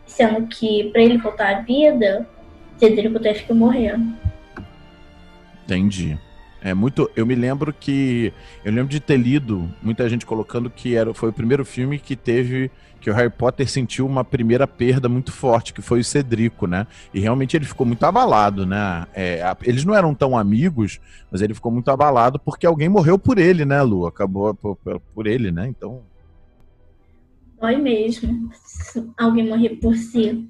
[0.05, 2.27] Sendo que, para ele voltar à vida,
[2.77, 3.97] Cedrico teve que morrer.
[5.63, 6.17] Entendi.
[6.61, 7.09] É muito.
[7.15, 8.31] Eu me lembro que.
[8.63, 12.15] Eu lembro de ter lido muita gente colocando que era, foi o primeiro filme que
[12.15, 12.69] teve.
[12.99, 16.85] Que o Harry Potter sentiu uma primeira perda muito forte, que foi o Cedrico, né?
[17.11, 19.07] E realmente ele ficou muito abalado, né?
[19.15, 23.39] É, eles não eram tão amigos, mas ele ficou muito abalado porque alguém morreu por
[23.39, 24.05] ele, né, Lu?
[24.05, 24.77] Acabou por,
[25.15, 25.67] por ele, né?
[25.67, 26.03] Então.
[27.59, 28.51] Dói mesmo.
[29.17, 30.47] Alguém morrer por si.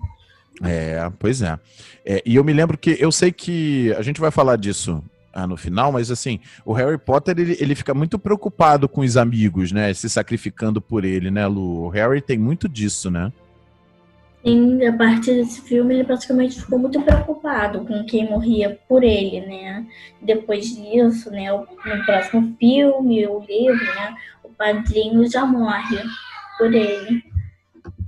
[0.62, 1.58] É, pois é.
[2.06, 2.22] é.
[2.26, 5.02] E eu me lembro que eu sei que a gente vai falar disso
[5.34, 9.16] ah, no final, mas assim, o Harry Potter ele, ele fica muito preocupado com os
[9.16, 9.94] amigos, né?
[9.94, 11.86] Se sacrificando por ele, né, Lu?
[11.86, 13.32] O Harry tem muito disso, né?
[14.44, 19.42] Sim, a partir desse filme ele praticamente ficou muito preocupado com quem morria por ele,
[19.42, 19.86] né?
[20.20, 26.04] Depois disso, né, no próximo filme, o livro, né, o padrinho já morre
[26.58, 27.24] por ele.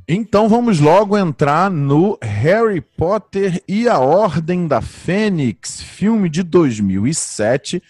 [0.08, 7.82] Então vamos logo entrar no Harry Potter e a Ordem da Fênix, filme de 2007,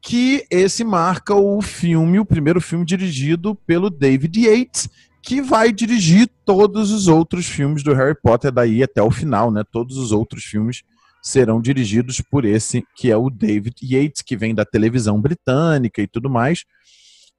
[0.00, 4.88] que esse marca o filme, o primeiro filme dirigido pelo David Yates,
[5.22, 9.62] que vai dirigir todos os outros filmes do Harry Potter daí até o final, né?
[9.70, 10.82] Todos os outros filmes
[11.22, 16.06] serão dirigidos por esse que é o David Yates, que vem da televisão britânica e
[16.06, 16.64] tudo mais.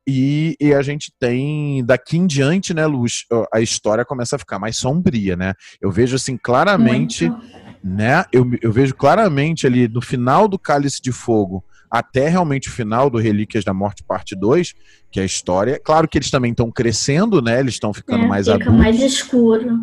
[0.07, 4.57] E, e, a gente tem daqui em diante, né, Luz, a história começa a ficar
[4.57, 5.53] mais sombria, né?
[5.79, 7.45] Eu vejo assim claramente, Muito.
[7.83, 8.25] né?
[8.31, 13.09] Eu, eu vejo claramente ali no final do Cálice de Fogo até realmente o final
[13.09, 14.73] do Relíquias da Morte parte 2,
[15.11, 15.77] que é a história.
[15.83, 17.59] Claro que eles também estão crescendo, né?
[17.59, 18.79] Eles estão ficando é, mais fica adultos.
[18.79, 19.77] mais escuro.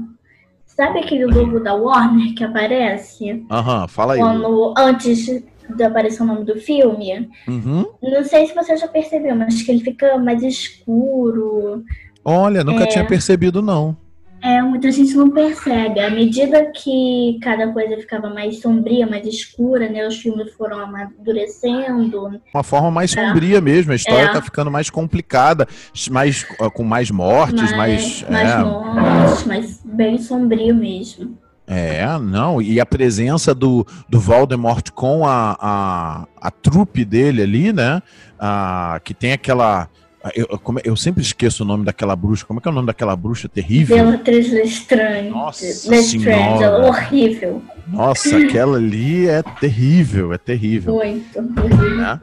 [0.65, 3.45] Sabe aquele logo da Warner que aparece?
[3.51, 4.21] Aham, fala aí.
[4.21, 5.27] Quando, antes
[5.75, 7.29] de aparecer o nome do filme.
[7.47, 7.87] Uhum.
[8.03, 11.85] Não sei se você já percebeu, mas que ele fica mais escuro.
[12.25, 12.87] Olha, nunca é...
[12.87, 13.97] tinha percebido, não.
[14.41, 15.99] É, muita gente não percebe.
[15.99, 20.07] À medida que cada coisa ficava mais sombria, mais escura, né?
[20.07, 22.41] Os filmes foram amadurecendo.
[22.55, 23.27] Uma forma mais é.
[23.27, 23.93] sombria mesmo.
[23.93, 24.33] A história é.
[24.33, 25.67] tá ficando mais complicada,
[26.11, 28.23] mais, com mais mortes, mais.
[28.23, 28.59] Mais, mais é.
[28.59, 31.37] mortes, mais bem sombrio mesmo.
[31.71, 37.75] É, não, e a presença do, do Voldemort com a, a, a trupe dele ali,
[37.75, 38.03] né?
[38.39, 39.87] A, que tem aquela.
[40.35, 42.47] Eu, como, eu sempre esqueço o nome daquela bruxa.
[42.47, 43.97] Como é que é o nome daquela bruxa terrível?
[43.97, 45.29] Bellatrix Lestrange.
[45.29, 47.63] Nossa Lestrange, é horrível.
[47.87, 50.95] Nossa, aquela ali é terrível, é terrível.
[50.95, 51.97] Muito, horrível.
[51.97, 52.21] Né?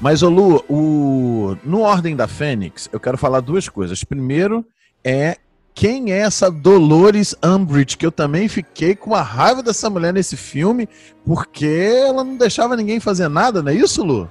[0.00, 1.56] Mas, Lu, o...
[1.64, 4.02] no Ordem da Fênix, eu quero falar duas coisas.
[4.02, 4.66] Primeiro
[5.04, 5.36] é
[5.74, 10.36] quem é essa Dolores Umbridge, que eu também fiquei com a raiva dessa mulher nesse
[10.36, 10.88] filme,
[11.24, 11.66] porque
[12.06, 14.30] ela não deixava ninguém fazer nada, não é isso, Lu?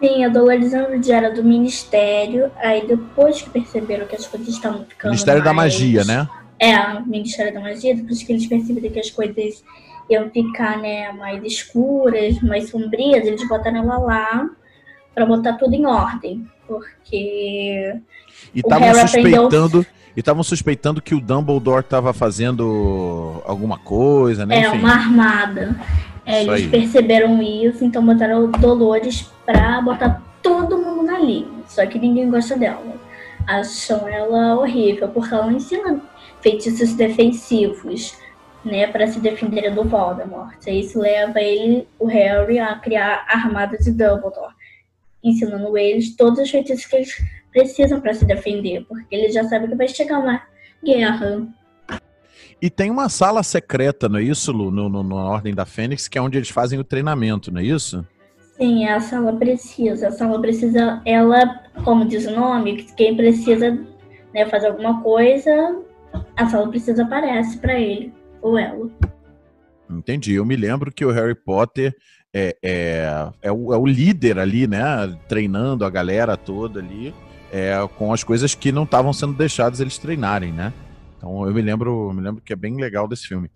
[0.00, 4.84] Sim, a Dolores Umbridge era do Ministério, aí depois que perceberam que as coisas estavam
[4.84, 5.44] ficando Ministério mais...
[5.44, 6.28] da Magia, né?
[6.58, 9.62] É, o Ministério da Magia, depois que eles perceberam que as coisas
[10.10, 14.50] iam ficar, né, mais escuras, mais sombrias, eles botaram ela lá
[15.14, 17.94] para botar tudo em ordem, porque...
[18.54, 19.80] E estavam suspeitando...
[19.80, 24.64] Aprendeu e estavam suspeitando que o Dumbledore estava fazendo alguma coisa, né?
[24.64, 24.78] É, Enfim.
[24.78, 25.80] uma armada.
[26.26, 26.68] É, eles aí.
[26.68, 32.96] perceberam isso, então botaram Dolores para botar todo mundo ali, só que ninguém gosta dela.
[33.46, 36.00] Acham ela horrível, porque ela ensina
[36.40, 38.16] feitiços defensivos,
[38.64, 40.66] né, para se defender do Voldemort.
[40.66, 44.52] Isso leva ele, o Harry, a criar a armada de Dumbledore,
[45.22, 47.16] ensinando eles todos os feitiços que eles
[47.58, 50.40] precisam para se defender, porque eles já sabem que vai chegar uma
[50.84, 51.46] guerra.
[52.62, 56.06] E tem uma sala secreta, não é isso, Lu, no, no, na Ordem da Fênix,
[56.06, 58.06] que é onde eles fazem o treinamento, não é isso?
[58.56, 60.08] Sim, a sala precisa.
[60.08, 63.78] A sala precisa, ela, como diz o nome, quem precisa
[64.32, 65.80] né, fazer alguma coisa,
[66.36, 68.88] a sala precisa aparece para ele ou ela.
[69.90, 70.34] Entendi.
[70.34, 71.94] Eu me lembro que o Harry Potter
[72.34, 74.80] é, é, é, o, é o líder ali, né?
[75.28, 77.14] Treinando a galera toda ali
[77.52, 80.72] é, com as coisas que não estavam sendo deixadas eles treinarem, né?
[81.16, 83.50] Então eu me lembro, me lembro que é bem legal desse filme.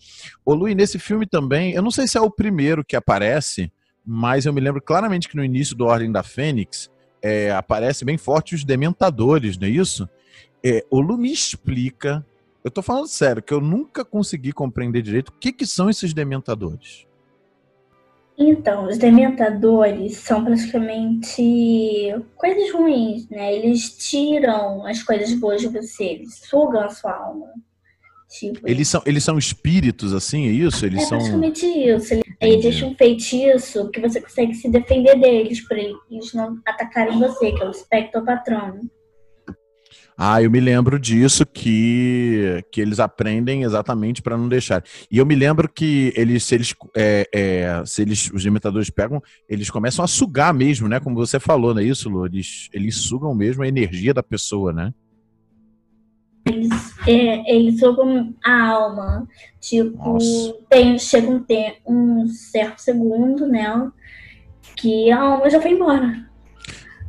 [0.44, 3.72] O Luiz, nesse filme também, eu não sei se é o primeiro que aparece,
[4.05, 6.90] mas eu me lembro claramente que no início do Ordem da Fênix
[7.22, 10.09] é, aparece bem forte os Dementadores, não é isso?
[10.64, 12.26] É, o Lu me explica,
[12.64, 16.12] eu tô falando sério, que eu nunca consegui compreender direito o que, que são esses
[16.12, 17.07] Dementadores.
[18.50, 23.55] Então, os dementadores são praticamente coisas ruins, né?
[23.55, 27.46] Eles tiram as coisas boas de você, eles sugam a sua alma.
[28.28, 30.87] Tipo, eles são, eles são espíritos, assim, é isso?
[30.87, 31.18] Eles é são...
[31.18, 32.14] praticamente isso.
[32.40, 37.52] Aí existe um feitiço que você consegue se defender deles, para eles não atacarem você,
[37.52, 38.90] que é o espectro patrono.
[40.16, 44.85] Ah, eu me lembro disso que, que eles aprendem exatamente para não deixar.
[45.11, 49.22] E eu me lembro que eles, se eles, é, é, se eles, os imitadores pegam,
[49.48, 51.01] eles começam a sugar mesmo, né?
[51.01, 52.27] Como você falou, não é isso, Lu?
[52.27, 54.92] Eles, eles sugam mesmo a energia da pessoa, né?
[56.44, 56.70] Eles,
[57.07, 59.27] é, eles sugam a alma.
[59.61, 60.18] Tipo,
[60.68, 61.44] tem, chega um,
[61.87, 63.90] um certo segundo, né?
[64.77, 66.32] Que a alma já foi embora.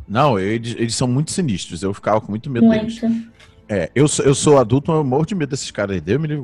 [0.08, 1.84] Não, eles, eles são muito sinistros.
[1.84, 3.02] Eu ficava com muito medo muito.
[3.02, 3.28] deles.
[3.70, 6.02] É, eu, eu sou adulto, mas eu morro de medo desses caras aí.
[6.02, 6.44] Deus me livre,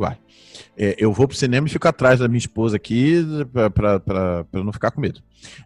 [0.81, 3.21] é, eu vou pro cinema e fico atrás da minha esposa aqui
[3.73, 5.21] pra não ficar com medo.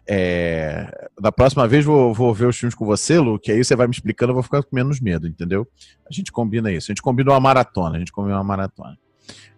[0.06, 3.76] É, da próxima vez vou, vou ver os filmes com você, Lu, que aí você
[3.76, 5.66] vai me explicando, eu vou ficar com menos medo, entendeu?
[6.08, 6.90] A gente combina isso.
[6.90, 7.96] A gente combina uma maratona.
[7.96, 8.98] A gente combina uma maratona.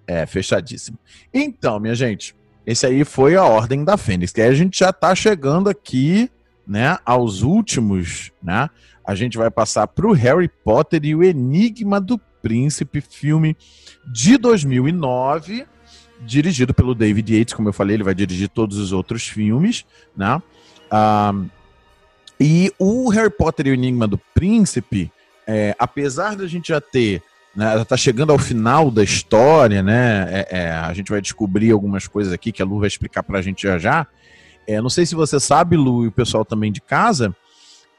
[0.06, 0.98] É, fechadíssimo.
[1.32, 4.32] Então, minha gente, esse aí foi a Ordem da Fênix.
[4.32, 6.30] Que aí a gente já tá chegando aqui
[6.66, 8.68] né, aos últimos, né,
[9.06, 13.56] a gente vai passar para o Harry Potter e o Enigma do Príncipe, filme
[14.12, 15.66] de 2009,
[16.20, 19.84] dirigido pelo David Yates, como eu falei, ele vai dirigir todos os outros filmes,
[20.16, 20.40] né?
[20.92, 21.48] Um,
[22.38, 25.10] e o Harry Potter e o Enigma do Príncipe,
[25.46, 27.22] é, apesar da gente já ter,
[27.54, 30.26] né, tá chegando ao final da história, né?
[30.30, 33.38] É, é, a gente vai descobrir algumas coisas aqui que a Lu vai explicar para
[33.38, 34.06] a gente já já.
[34.66, 37.34] É, não sei se você sabe, Lu, e o pessoal também de casa,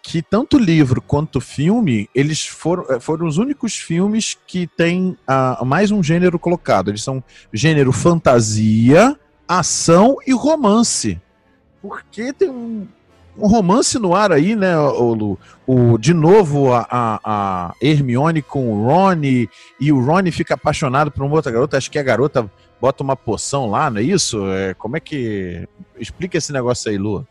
[0.01, 5.65] que tanto livro quanto filme, eles foram, é, foram os únicos filmes que têm uh,
[5.65, 6.89] mais um gênero colocado.
[6.89, 11.19] Eles são gênero fantasia, ação e romance.
[11.81, 12.87] Porque tem um,
[13.37, 15.37] um romance no ar aí, né, Lu?
[15.65, 19.49] O, de novo, a, a, Hermione com o Rony,
[19.79, 22.49] e o Rony fica apaixonado por uma outra garota, acho que a garota
[22.79, 24.49] bota uma poção lá, não é isso?
[24.51, 25.67] É, como é que.
[25.99, 27.25] Explica esse negócio aí, Lu.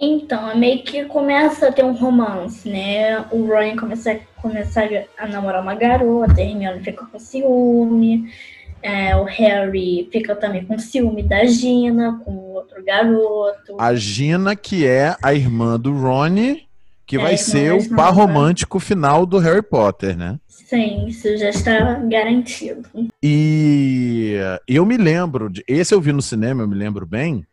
[0.00, 3.20] Então, é meio que começa a ter um romance, né?
[3.32, 4.82] O Ryan começa, começa
[5.18, 8.32] a namorar uma garota, a Hermione fica com ciúme,
[8.80, 13.76] é, o Harry fica também com ciúme da Gina, com outro garoto.
[13.76, 16.67] A Gina, que é a irmã do Ronnie,
[17.08, 20.38] que é, vai ser o par romântico final do Harry Potter, né?
[20.46, 22.86] Sim, isso já está garantido.
[23.22, 24.36] E
[24.68, 27.46] eu me lembro, de, esse eu vi no cinema, eu me lembro bem,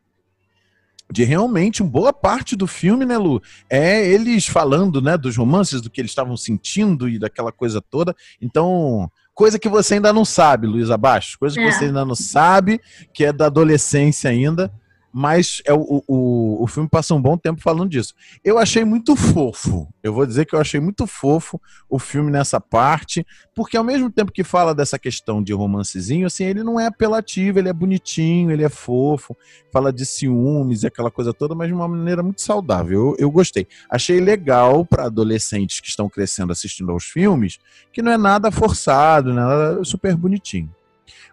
[1.10, 3.42] de realmente uma boa parte do filme, né, Lu?
[3.70, 8.14] É eles falando, né, dos romances, do que eles estavam sentindo e daquela coisa toda.
[8.42, 11.72] Então, coisa que você ainda não sabe, Luiz Abaixo, coisa que é.
[11.72, 12.82] você ainda não sabe,
[13.14, 14.70] que é da adolescência ainda
[15.18, 18.14] mas é o, o, o filme passa um bom tempo falando disso.
[18.44, 19.88] Eu achei muito fofo.
[20.04, 21.58] Eu vou dizer que eu achei muito fofo
[21.90, 26.44] o filme nessa parte, porque ao mesmo tempo que fala dessa questão de romancezinho, assim,
[26.44, 29.38] ele não é apelativo, ele é bonitinho, ele é fofo,
[29.72, 33.12] fala de ciúmes e aquela coisa toda, mas de uma maneira muito saudável.
[33.12, 33.66] Eu, eu gostei.
[33.90, 37.58] Achei legal para adolescentes que estão crescendo assistindo aos filmes,
[37.94, 40.70] que não é nada forçado, nada super bonitinho.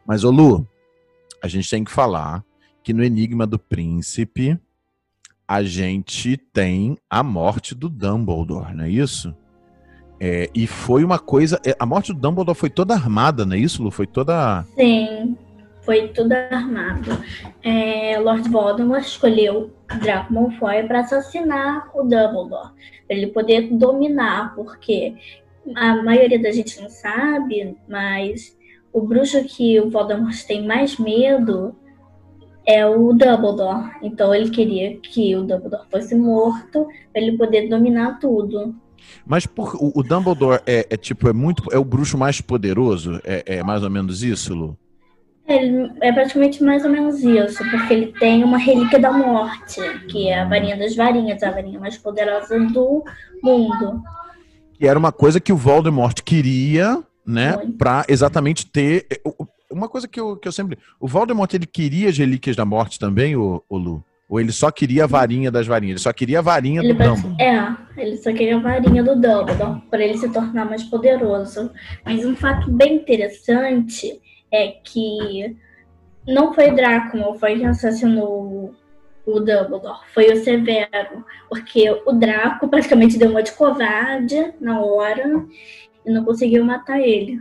[0.06, 0.64] Mas, ô Lu,
[1.42, 2.44] a gente tem que falar
[2.82, 4.58] que no Enigma do Príncipe
[5.46, 9.34] a gente tem a morte do Dumbledore, não é isso?
[10.18, 11.60] É, e foi uma coisa.
[11.66, 13.90] É, a morte do Dumbledore foi toda armada, não é isso, Lu?
[13.90, 14.64] Foi toda.
[14.76, 15.36] Sim.
[15.82, 17.10] foi tudo armado.
[17.62, 22.70] É, Lord Voldemort escolheu Draco Malfoy para assassinar o Dumbledore,
[23.06, 25.16] para ele poder dominar, porque
[25.74, 28.56] a maioria da gente não sabe, mas
[28.92, 31.74] o bruxo que o Voldemort tem mais medo
[32.66, 33.90] é o Dumbledore.
[34.02, 38.74] Então ele queria que o Dumbledore fosse morto para ele poder dominar tudo.
[39.26, 43.20] Mas por, o, o Dumbledore é, é, tipo é muito é o bruxo mais poderoso,
[43.24, 44.78] é, é mais ou menos isso, Lu?
[45.46, 50.28] Ele é praticamente mais ou menos isso, porque ele tem uma relíquia da morte, que
[50.28, 53.02] é a varinha das varinhas, a varinha mais poderosa do
[53.42, 54.00] mundo.
[54.74, 59.06] Que era uma coisa que o Voldemort queria, né, para exatamente ter
[59.72, 60.78] uma coisa que eu, que eu sempre.
[61.00, 64.04] O Voldemort ele queria as relíquias da morte também, o, o Lu?
[64.28, 65.92] Ou ele só queria a varinha das varinhas?
[65.92, 67.36] Ele só queria a varinha ele do Dumbledore?
[67.38, 71.70] É, ele só queria a varinha do Dumbledore, para ele se tornar mais poderoso.
[72.04, 74.20] Mas um fato bem interessante
[74.50, 75.54] é que
[76.26, 78.74] não foi Draco foi quem assassinou
[79.26, 81.24] o Dumbledore, foi o Severo.
[81.48, 85.44] Porque o Draco praticamente deu uma de covarde na hora
[86.06, 87.38] e não conseguiu matar ele.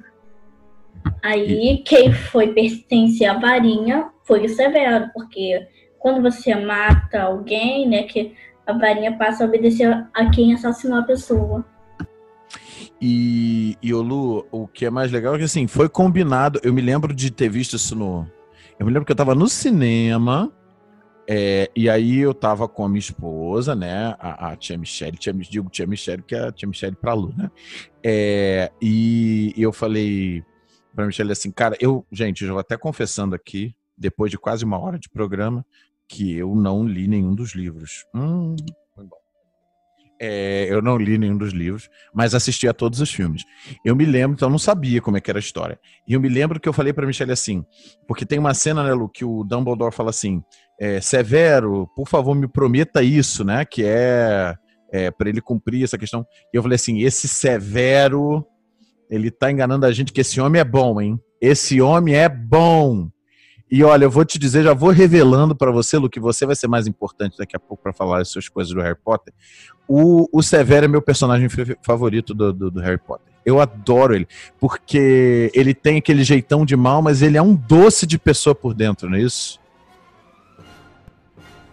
[1.24, 5.68] Aí quem foi pertencer à varinha foi o Severo, porque
[6.00, 8.34] quando você mata alguém, né, que
[8.66, 11.66] a varinha passa a obedecer a quem assassinou a pessoa.
[13.00, 16.60] E, e Lu, o que é mais legal é que assim, foi combinado.
[16.64, 18.28] Eu me lembro de ter visto isso no.
[18.80, 20.52] Eu me lembro que eu tava no cinema.
[21.28, 24.16] É, e aí eu tava com a minha esposa, né?
[24.20, 27.34] A, a tia Michelle, tia, digo tia Michelle, que é a tia Michelle pra Lu,
[27.38, 27.50] né?
[28.04, 30.44] É, e eu falei,
[30.96, 34.80] para Michelle assim, cara, eu, gente, já vou até confessando aqui, depois de quase uma
[34.80, 35.66] hora de programa,
[36.08, 38.06] que eu não li nenhum dos livros.
[38.14, 38.56] Hum,
[38.94, 39.18] foi bom.
[40.20, 43.44] É, eu não li nenhum dos livros, mas assisti a todos os filmes.
[43.84, 45.80] Eu me lembro, então eu não sabia como é que era a história.
[46.08, 47.66] E eu me lembro que eu falei para Michelle assim,
[48.08, 50.44] porque tem uma cena, né, Lu, que o Dumbledore fala assim,
[50.80, 54.56] é, Severo, por favor, me prometa isso, né, que é,
[54.92, 56.26] é para ele cumprir essa questão.
[56.54, 58.46] E eu falei assim, esse Severo
[59.12, 61.20] ele tá enganando a gente que esse homem é bom, hein?
[61.42, 63.10] Esse homem é bom.
[63.70, 66.56] E olha, eu vou te dizer, já vou revelando para você, Lu, que você vai
[66.56, 69.34] ser mais importante daqui a pouco para falar as suas coisas do Harry Potter.
[69.88, 71.50] O, o Severo é meu personagem
[71.82, 73.32] favorito do, do, do, Harry Potter.
[73.46, 74.28] Eu adoro ele,
[74.60, 78.74] porque ele tem aquele jeitão de mal, mas ele é um doce de pessoa por
[78.74, 79.60] dentro, não é isso?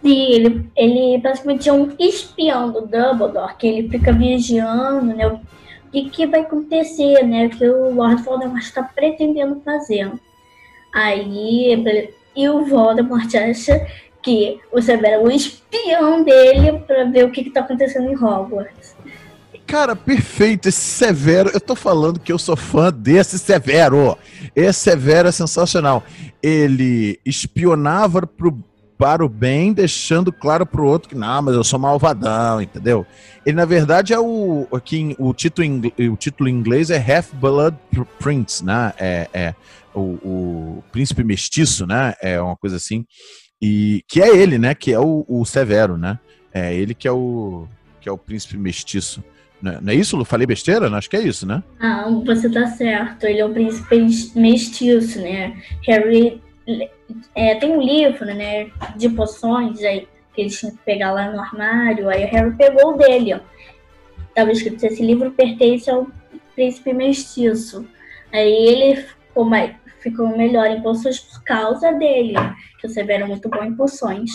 [0.01, 5.39] Sim, ele, ele basicamente é um espião do Dumbledore, que ele fica vigiando, né?
[5.91, 7.49] Que, que vai acontecer, né?
[7.49, 10.11] Que o Lord Voldemort está pretendendo fazer.
[10.93, 11.83] Aí,
[12.35, 13.85] e o Voldemort acha
[14.21, 18.95] que o Severo é o espião dele para ver o que está acontecendo em Hogwarts.
[19.65, 20.67] Cara, perfeito.
[20.67, 24.17] Esse Severo, eu tô falando que eu sou fã desse Severo.
[24.55, 26.03] Esse Severo é sensacional.
[26.41, 28.57] Ele espionava pro
[28.99, 33.07] para o bem, deixando claro para o outro que não, mas eu sou malvadão, entendeu?
[33.45, 37.33] Ele na verdade é o aqui o título em, o título em inglês é Half
[37.35, 37.77] Blood
[38.19, 38.91] Prince, né?
[38.99, 39.55] É, é
[39.95, 42.13] o, o, príncipe mestiço, né?
[42.21, 43.05] É uma coisa assim
[43.61, 44.75] e que é ele, né?
[44.75, 46.19] Que é o, o Severo, né?
[46.53, 47.67] É ele que é o
[48.01, 49.23] que é o príncipe mestiço.
[49.61, 50.25] Não é isso, Lu?
[50.25, 50.89] Falei besteira?
[50.89, 51.63] Acho que é isso, né?
[51.79, 53.25] Ah, você tá certo.
[53.25, 53.97] Ele é o príncipe
[54.35, 55.57] mestiço, né?
[55.87, 56.41] Harry
[57.35, 61.39] é, tem um livro, né, de poções aí, que eles tinham que pegar lá no
[61.39, 63.39] armário, aí o Harry pegou o dele, ó.
[64.33, 66.07] Tava escrito, esse livro pertence ao
[66.55, 67.85] príncipe mestiço.
[68.31, 72.35] Aí ele ficou, mais, ficou melhor em poções por causa dele,
[72.79, 74.31] que o Severo é muito bom em poções.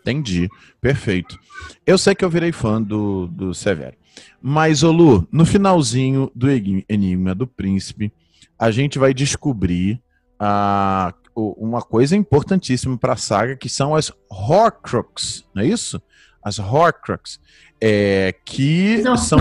[0.00, 0.48] Entendi,
[0.80, 1.36] perfeito.
[1.84, 3.96] Eu sei que eu virei fã do, do Severo.
[4.40, 8.12] Mas, Olu, no finalzinho do Enigma do Príncipe,
[8.58, 10.00] a gente vai descobrir
[10.38, 16.00] a, uma coisa importantíssima para a saga, que são as Horcrux, não é isso?
[16.42, 17.38] As Horcrux,
[17.80, 19.38] é, que são...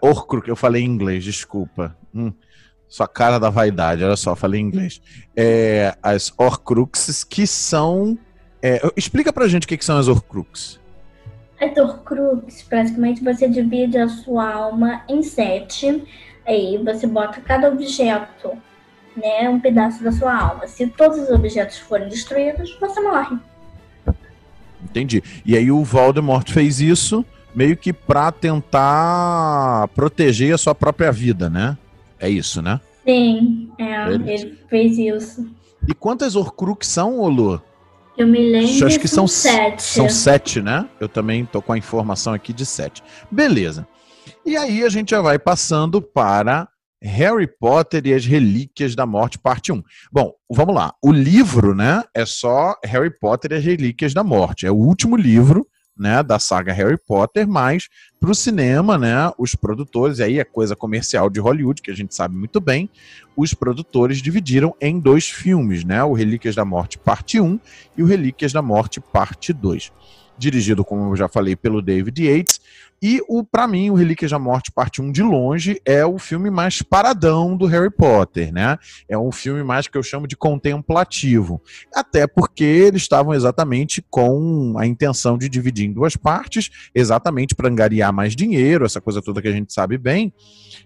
[0.00, 1.96] Horcrux, eu falei em inglês, desculpa.
[2.14, 2.32] Hum,
[2.88, 5.02] sua cara da vaidade, olha só, falei em inglês.
[5.36, 8.18] É, as Horcruxes, que são...
[8.62, 10.80] É, explica pra gente o que, que são as Horcruxes.
[11.60, 16.02] As Horcruxes, praticamente você divide a sua alma em sete,
[16.46, 18.56] aí você bota cada objeto
[19.18, 20.66] né, um pedaço da sua alma.
[20.66, 23.36] Se todos os objetos forem destruídos, você morre.
[24.82, 25.22] Entendi.
[25.44, 31.50] E aí o Voldemort fez isso meio que para tentar proteger a sua própria vida,
[31.50, 31.76] né?
[32.18, 32.80] É isso, né?
[33.04, 35.46] Sim, é, ele, ele fez isso.
[35.86, 37.62] E quantas Horcrux são, Olu?
[38.16, 38.86] Eu me lembro.
[38.86, 39.82] Acho que são sete.
[39.82, 40.88] São sete, né?
[40.98, 43.02] Eu também tô com a informação aqui de sete.
[43.30, 43.86] Beleza.
[44.44, 46.68] E aí a gente já vai passando para
[47.02, 49.82] Harry Potter e as Relíquias da Morte, parte 1.
[50.10, 50.92] Bom, vamos lá.
[51.02, 54.66] O livro, né, é só Harry Potter e as Relíquias da Morte.
[54.66, 57.88] É o último livro, né, da saga Harry Potter, mas
[58.20, 61.94] para o cinema, né, os produtores, e aí é coisa comercial de Hollywood, que a
[61.94, 62.88] gente sabe muito bem,
[63.36, 67.58] os produtores dividiram em dois filmes, né, o Relíquias da Morte, parte 1
[67.96, 69.92] e o Relíquias da Morte, parte 2
[70.38, 72.60] dirigido, como eu já falei, pelo David Yates.
[73.00, 76.50] E o para mim, o Relíquias da Morte Parte 1 de longe é o filme
[76.50, 78.76] mais paradão do Harry Potter, né?
[79.08, 81.62] É um filme mais que eu chamo de contemplativo.
[81.94, 87.68] Até porque eles estavam exatamente com a intenção de dividir em duas partes, exatamente para
[87.68, 90.32] angariar mais dinheiro, essa coisa toda que a gente sabe bem.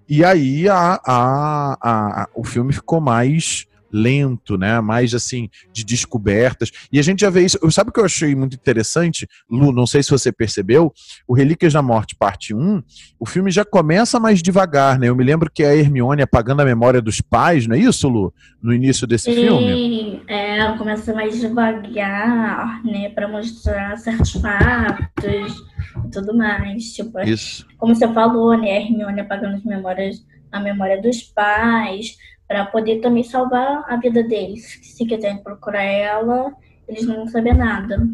[0.09, 4.81] E aí a, a, a, o filme ficou mais lento, né?
[4.81, 6.71] Mais assim, de descobertas.
[6.91, 7.59] E a gente já vê isso.
[7.71, 9.73] Sabe o que eu achei muito interessante, Lu?
[9.73, 10.93] Não sei se você percebeu.
[11.27, 12.83] O Relíquias da Morte, parte 1,
[13.21, 15.09] o filme já começa mais devagar, né?
[15.09, 18.33] Eu me lembro que a Hermione apagando a memória dos pais, não é isso, Lu?
[18.63, 19.67] No início desse Sim, filme?
[19.67, 23.11] Sim, é, começa mais devagar, né?
[23.11, 25.65] Para mostrar certos fatos
[26.05, 26.93] e tudo mais.
[26.93, 27.67] Tipo, isso.
[27.77, 28.71] como você falou, né?
[28.71, 32.17] A Hermione apagando as memórias, a memória dos pais
[32.53, 34.79] para poder também salvar a vida deles.
[34.83, 36.53] Se quiserem procurar ela,
[36.87, 38.07] eles não vão saber nada.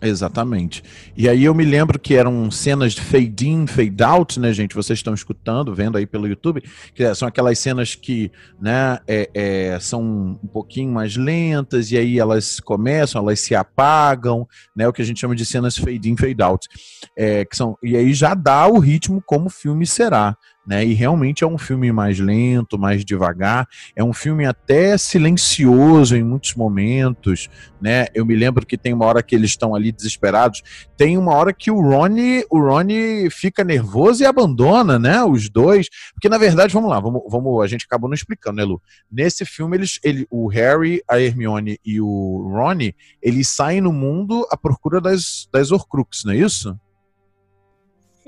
[0.00, 0.84] Exatamente.
[1.16, 4.76] E aí eu me lembro que eram cenas de fade in, fade out, né, gente?
[4.76, 6.62] Vocês estão escutando, vendo aí pelo YouTube,
[6.94, 12.20] que são aquelas cenas que, né, é, é, são um pouquinho mais lentas e aí
[12.20, 14.46] elas começam, elas se apagam,
[14.76, 14.86] né?
[14.86, 16.68] O que a gente chama de cenas fade in, fade out,
[17.16, 20.36] é, que são e aí já dá o ritmo como o filme será,
[20.66, 20.84] né?
[20.84, 26.22] E realmente é um filme mais lento, mais devagar, é um filme até silencioso em
[26.22, 27.48] muitos momentos,
[27.80, 28.06] né?
[28.14, 30.62] Eu me lembro que tem uma hora que eles estão ali desesperados,
[30.96, 35.22] tem uma hora que o Ronnie, o Ronnie fica nervoso e abandona, né?
[35.22, 38.64] Os dois, porque na verdade, vamos lá, vamos, vamos a gente acabou não explicando, né,
[38.64, 38.82] Lu?
[39.10, 44.46] Nesse filme eles, ele, o Harry, a Hermione e o Ronnie, eles saem no mundo
[44.50, 46.78] à procura das das Horcruxes, não é isso?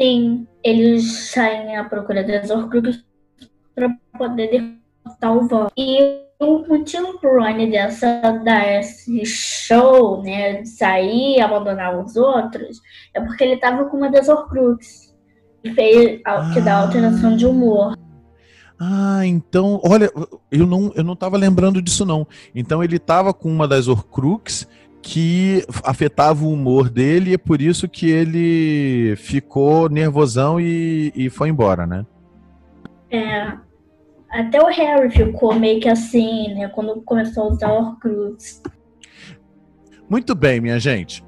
[0.00, 3.04] Sim, eles saem à procura das Horcruxes
[3.74, 5.72] para poder derrotar o Voldemort.
[5.76, 12.80] E o motivo pro Rony dessa, dar esse show, né, de sair abandonar os outros,
[13.12, 15.08] é porque ele tava com uma das Horcruxes.
[15.60, 16.22] Que, fez,
[16.54, 17.96] que dá alteração de humor.
[18.78, 20.08] Ah, então, olha,
[20.52, 22.24] eu não, eu não tava lembrando disso não.
[22.54, 24.68] Então ele tava com uma das Horcruxes
[25.10, 31.30] que afetava o humor dele e é por isso que ele ficou nervosão e, e
[31.30, 32.04] foi embora, né?
[33.10, 33.54] É.
[34.30, 36.68] Até o Harry ficou meio que assim, né?
[36.68, 38.62] Quando começou a usar Horcrux.
[40.10, 41.24] Muito bem, minha gente.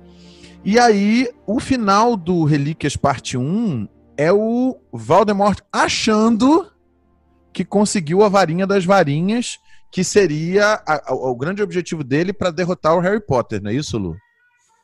[0.62, 6.70] E aí, o final do Relíquias Parte 1 é o Voldemort achando
[7.50, 9.58] que conseguiu a varinha das varinhas
[9.90, 13.74] que seria a, a, o grande objetivo dele para derrotar o Harry Potter, não é
[13.74, 14.16] isso, Lu?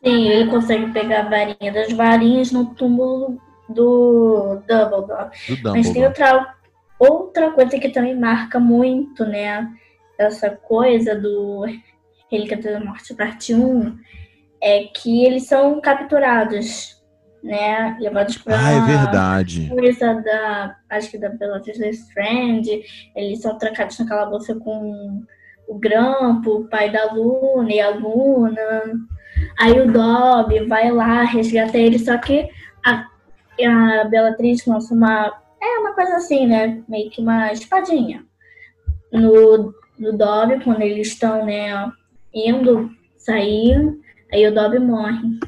[0.04, 5.30] Sim, ele consegue pegar a varinha das varinhas no túmulo do Dumbledore.
[5.48, 5.78] Do Dumbledore.
[5.78, 6.54] Mas tem outra,
[6.98, 9.68] outra coisa que também marca muito, né?
[10.18, 11.64] Essa coisa do
[12.30, 13.98] Relíquia da Morte Parte 1
[14.60, 16.95] é que eles são capturados
[17.46, 17.96] né?
[18.00, 19.68] Levados pra ah, é verdade.
[19.68, 20.76] coisa da.
[20.90, 22.82] Acho que da Bellatrix Strange.
[23.14, 25.22] Eles são trancados naquela bolsa com
[25.68, 28.82] o Grampo, o pai da Luna e a Luna.
[29.58, 32.48] Aí o Dobby vai lá, resgata ele, só que
[32.84, 33.06] a,
[33.64, 35.32] a Bellatrix lança uma.
[35.62, 36.82] É uma coisa assim, né?
[36.88, 38.24] Meio que uma espadinha.
[39.12, 41.90] No, no Dobby, quando eles estão, né,
[42.34, 43.98] indo sair,
[44.32, 45.38] aí o Dobby morre.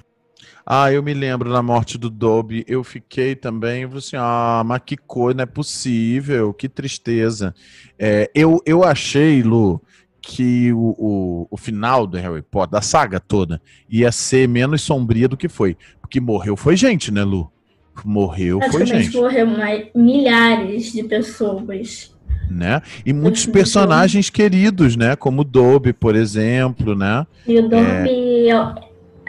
[0.70, 4.62] Ah, eu me lembro na morte do Dobby, eu fiquei também, eu falei assim, ah,
[4.66, 7.54] mas que coisa, não é possível, que tristeza.
[7.98, 9.80] É, eu, eu achei, Lu,
[10.20, 15.26] que o, o, o, final do Harry Potter, da saga toda, ia ser menos sombria
[15.26, 15.74] do que foi.
[16.02, 17.50] Porque morreu foi gente, né, Lu?
[18.04, 19.16] Morreu foi gente.
[19.16, 22.14] morreu mais, milhares de pessoas.
[22.50, 22.82] Né?
[23.06, 25.16] E muitos personagens queridos, né?
[25.16, 27.26] Como o Dobby, por exemplo, né?
[27.46, 28.87] E o Dobby é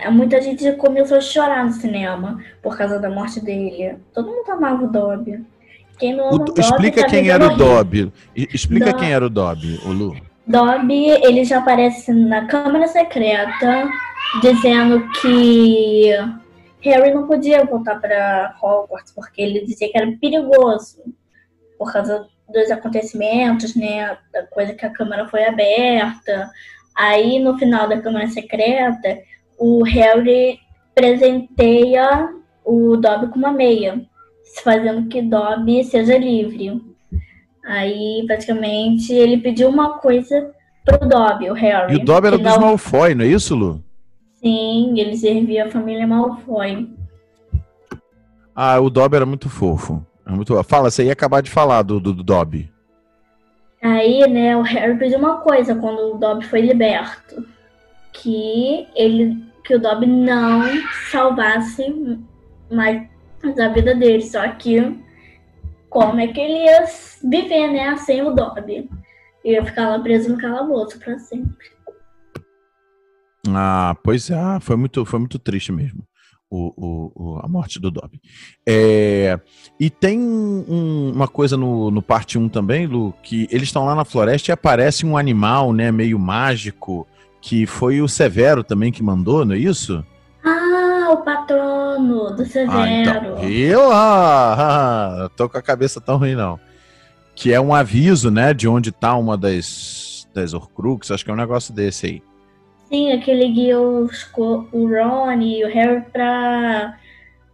[0.10, 3.98] muita gente começou a chorar no cinema por causa da morte dele.
[4.14, 5.44] Todo mundo amava o Dobby.
[5.98, 8.14] Quem não ama o, Dobby, explica tá quem era o Dobby.
[8.36, 10.16] Explica quem era o Dobby, o Lu.
[10.48, 13.90] Dobby, ele já aparece na Câmara Secreta
[14.42, 16.12] dizendo que
[16.82, 21.04] Harry não podia voltar para Hogwarts porque ele dizia que era perigoso
[21.78, 26.50] por causa dos acontecimentos, né, da coisa que a Câmara foi aberta.
[26.98, 29.20] Aí no final da Câmara Secreta,
[29.60, 30.60] o Harry
[30.96, 32.34] presenteia
[32.64, 34.02] o Dobby com uma meia,
[34.64, 36.82] fazendo que Dobby seja livre.
[37.66, 40.52] Aí, praticamente, ele pediu uma coisa
[40.86, 41.94] pro Dobby, o Harry.
[41.94, 42.62] E o Dobby era dos não...
[42.62, 43.84] Malfoy, não é isso, Lu?
[44.36, 46.90] Sim, ele servia a família Malfoy.
[48.56, 50.06] Ah, o Dobby era muito fofo.
[50.26, 50.62] Muito...
[50.64, 52.72] Fala, você ia acabar de falar do, do, do Dobby.
[53.82, 57.46] Aí, né, o Harry pediu uma coisa quando o Dobby foi liberto.
[58.12, 60.64] Que ele que o Dobby não
[61.12, 61.86] salvasse
[62.72, 63.08] mais
[63.44, 64.24] a vida dele.
[64.24, 65.00] Só que
[65.88, 66.86] como é que ele ia
[67.24, 68.90] viver, né, sem o Dobby?
[69.46, 71.68] Ia ficar lá preso no calabouço para sempre.
[73.48, 76.04] Ah, pois é, ah, foi muito, foi muito triste mesmo.
[76.50, 78.20] O, o, a morte do Dobby.
[78.68, 79.40] É,
[79.80, 83.94] e tem um, uma coisa no, no parte 1 também, Lu, que eles estão lá
[83.94, 87.06] na floresta e aparece um animal, né, meio mágico,
[87.42, 90.06] que foi o Severo também que mandou, não é isso?
[90.44, 92.78] Ah, o patrono do Severo.
[92.78, 96.60] Ah, então, eu ah, tô com a cabeça tão ruim não.
[97.36, 101.34] Que é um aviso, né, de onde tá uma das, das Horcruxes, acho que é
[101.34, 102.24] um negócio desse aí.
[102.90, 104.10] Sim, aquele guia o
[104.74, 106.98] Ron e o Harry pra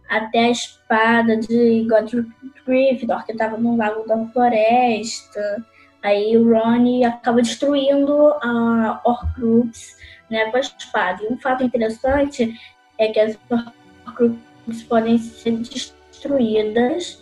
[0.08, 2.28] até a espada de Godric
[2.66, 5.64] Gryffindor, que tava no Lago da Floresta.
[6.06, 9.96] Aí o Ron acaba destruindo a Horcrux
[10.30, 11.20] né, com a espada.
[11.24, 12.54] E um fato interessante
[12.96, 17.20] é que as Horcruxes podem ser destruídas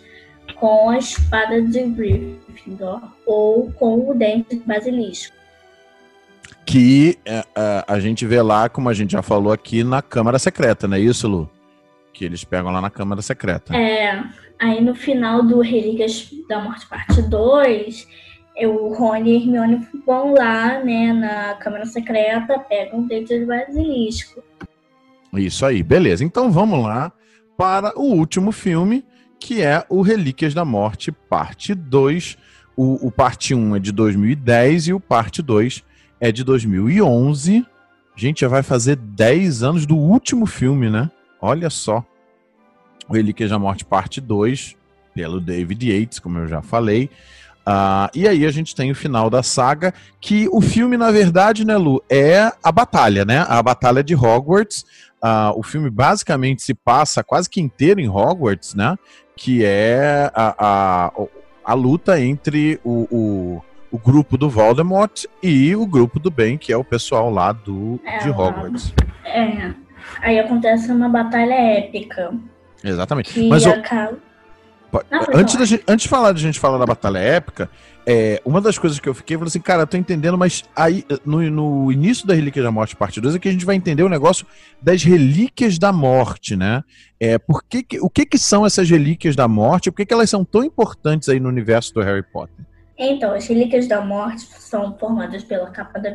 [0.59, 5.35] com a espada de Gryffindor ou com o dente de basilisco
[6.63, 10.39] que a, é, a, gente vê lá, como a gente já falou aqui, na Câmara
[10.39, 11.49] Secreta, não é isso, Lu?
[12.11, 13.75] Que eles pegam lá na Câmara Secreta.
[13.75, 14.23] É,
[14.59, 18.07] aí no final do Relíquias da Morte Parte 2,
[18.63, 24.41] o Rony e Hermione vão lá, né, na Câmara Secreta, pegam o dedo de basilisco.
[25.33, 26.23] Isso aí, beleza.
[26.23, 27.11] Então vamos lá
[27.57, 29.03] para o último filme,
[29.39, 32.37] que é o Relíquias da Morte Parte 2.
[32.77, 35.83] O, o parte 1 é de 2010 e o parte 2
[36.19, 37.65] é de 2011.
[38.15, 41.09] Gente, já vai fazer 10 anos do último filme, né?
[41.41, 42.03] Olha só.
[43.07, 44.75] O Relíquias da Morte, parte 2,
[45.13, 47.09] pelo David Yates, como eu já falei.
[47.67, 51.65] Uh, e aí a gente tem o final da saga, que o filme, na verdade,
[51.65, 53.45] né, Lu, é a batalha, né?
[53.47, 54.85] A batalha de Hogwarts.
[55.23, 58.95] Uh, o filme basicamente se passa quase que inteiro em Hogwarts, né?
[59.35, 61.11] Que é a, a,
[61.63, 63.61] a luta entre o, o
[63.95, 67.97] o grupo do Voldemort e o grupo do bem, que é o pessoal lá do,
[68.03, 68.93] é, de Hogwarts.
[69.23, 69.71] É.
[70.21, 72.33] Aí acontece uma batalha épica.
[72.83, 73.39] Exatamente.
[73.47, 74.11] Mas acaba...
[74.11, 74.19] Não,
[75.33, 77.69] antes, da gente, antes de falar de gente falar da batalha épica,
[78.05, 80.63] é, uma das coisas que eu fiquei, eu falei assim, cara, eu tô entendendo, mas
[80.75, 83.75] aí no, no início da Relíquia da Morte, parte 2, é que a gente vai
[83.75, 84.45] entender o negócio
[84.81, 86.83] das relíquias da morte, né?
[87.19, 89.89] É, por que, que o que, que são essas relíquias da morte?
[89.89, 92.65] Por que, que elas são tão importantes aí no universo do Harry Potter?
[92.97, 96.13] Então, as relíquias da morte são formadas pela capa da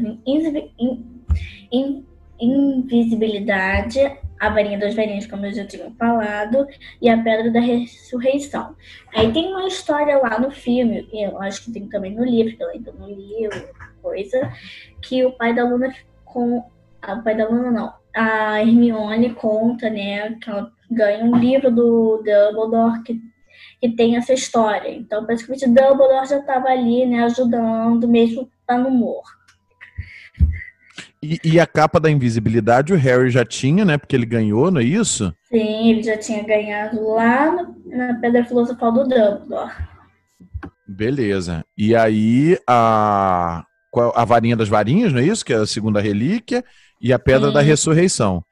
[2.41, 3.99] invisibilidade,
[4.41, 6.67] a varinha das varinhas, como eu já tinha falado,
[7.01, 8.75] e a pedra da ressurreição.
[9.15, 12.57] Aí tem uma história lá no filme, e eu acho que tem também no livro,
[12.57, 13.49] que eu ainda não li,
[14.03, 14.51] coisa,
[15.03, 16.65] que o pai da Luna com.
[17.03, 17.93] Ah, o pai da Luna não.
[18.15, 23.21] A Hermione conta, né, que ela ganha um livro do Dumbledore que
[23.81, 24.91] que tem essa história.
[24.91, 29.40] Então, praticamente, Dumbledore já estava ali, né, ajudando, mesmo estando morto.
[31.23, 33.99] E, e, a capa da invisibilidade o Harry já tinha, né?
[33.99, 35.35] Porque ele ganhou, não é isso?
[35.51, 39.71] Sim, ele já tinha ganhado lá no, na Pedra Filosofal do Dumbledore.
[40.89, 41.63] Beleza.
[41.77, 43.63] E aí a,
[44.15, 45.45] a varinha das varinhas, não é isso?
[45.45, 46.65] Que é a segunda relíquia,
[47.01, 47.55] e a Pedra Sim.
[47.55, 48.43] da Ressurreição.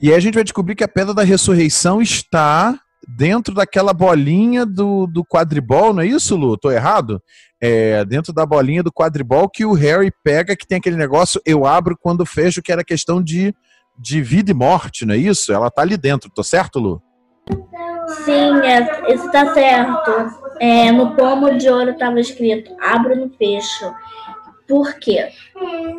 [0.00, 4.64] E aí a gente vai descobrir que a Pedra da Ressurreição está dentro daquela bolinha
[4.66, 6.56] do, do quadribol, não é isso, Lu?
[6.56, 7.22] Tô errado?
[7.60, 11.66] É, dentro da bolinha do quadribol que o Harry pega, que tem aquele negócio, eu
[11.66, 13.54] abro quando fecho, que era questão de,
[13.98, 15.52] de vida e morte, não é isso?
[15.52, 17.02] Ela tá ali dentro, tô certo, Lu?
[18.24, 20.10] Sim, é, isso tá certo.
[20.60, 23.92] É, no pomo de ouro estava escrito, abro no fecho.
[24.68, 25.30] Por quê?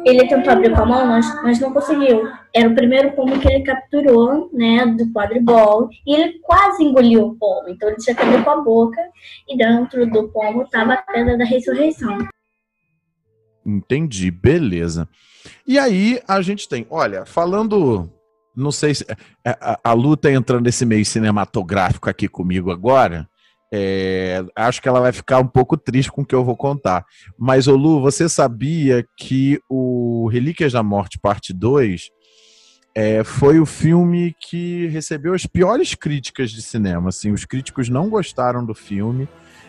[0.05, 2.29] Ele tentou abrir com a mão, mas, mas não conseguiu.
[2.53, 7.35] Era o primeiro pomo que ele capturou, né, do quadribol, e ele quase engoliu o
[7.35, 7.67] pomo.
[7.67, 9.01] Então ele tinha que abrir com a boca,
[9.47, 12.15] e dentro do pomo estava a pedra da ressurreição.
[13.65, 15.09] Entendi, beleza.
[15.65, 18.07] E aí a gente tem, olha, falando,
[18.55, 19.05] não sei se
[19.43, 23.27] a, a, a luta entrando nesse meio cinematográfico aqui comigo agora,
[23.71, 27.05] é, acho que ela vai ficar um pouco triste com o que eu vou contar.
[27.37, 32.09] Mas, Olu, você sabia que o Relíquias da Morte, parte 2,
[32.95, 37.09] é, foi o filme que recebeu as piores críticas de cinema.
[37.09, 39.27] Assim, os críticos não gostaram do filme.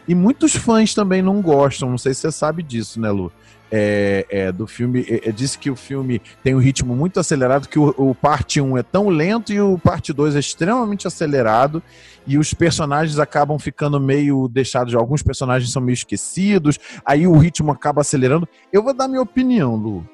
[0.08, 3.30] E muitos fãs também não gostam, não sei se você sabe disso, né, Lu?
[3.72, 7.68] É, é, do filme, é, é disse que o filme tem um ritmo muito acelerado,
[7.68, 11.80] que o, o parte 1 é tão lento e o parte 2 é extremamente acelerado,
[12.26, 17.70] e os personagens acabam ficando meio deixados, alguns personagens são meio esquecidos, aí o ritmo
[17.70, 18.48] acaba acelerando.
[18.72, 20.06] Eu vou dar minha opinião, Lu.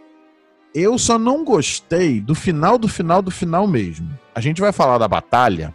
[0.74, 4.10] Eu só não gostei do final do final do final mesmo.
[4.34, 5.74] A gente vai falar da batalha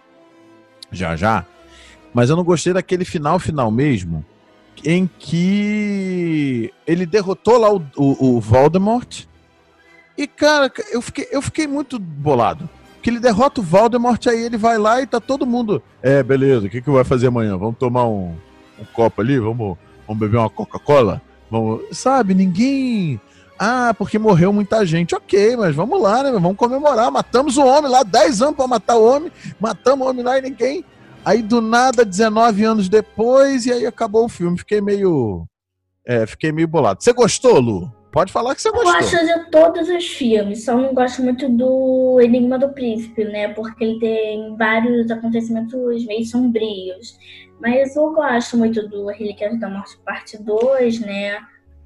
[0.91, 1.45] já já,
[2.13, 4.23] mas eu não gostei daquele final final mesmo,
[4.83, 9.25] em que ele derrotou lá o, o, o Voldemort.
[10.17, 12.69] E, cara, eu fiquei, eu fiquei muito bolado.
[13.01, 15.81] Que ele derrota o Voldemort, aí ele vai lá e tá todo mundo.
[16.01, 17.57] É, beleza, o que, que vai fazer amanhã?
[17.57, 18.35] Vamos tomar um,
[18.79, 19.39] um copo ali?
[19.39, 21.21] Vamos, vamos beber uma Coca-Cola?
[21.49, 21.81] Vamos.
[21.91, 23.19] Sabe, ninguém.
[23.57, 25.15] Ah, porque morreu muita gente.
[25.15, 26.31] Ok, mas vamos lá, né?
[26.31, 27.11] Vamos comemorar.
[27.11, 29.31] Matamos o homem lá, 10 anos pra matar o homem.
[29.59, 30.85] Matamos o homem lá e ninguém
[31.23, 34.57] Aí do nada, 19 anos depois, e aí acabou o filme.
[34.57, 35.45] Fiquei meio.
[36.05, 37.03] É, fiquei meio bolado.
[37.03, 37.91] Você gostou, Lu?
[38.11, 38.93] Pode falar que você gostou.
[38.93, 43.49] Eu gosto de todos os filmes, só não gosto muito do Enigma do Príncipe, né?
[43.49, 47.17] Porque ele tem vários acontecimentos meio sombrios.
[47.61, 51.39] Mas eu gosto muito do Relíquias da Morte Parte 2, né?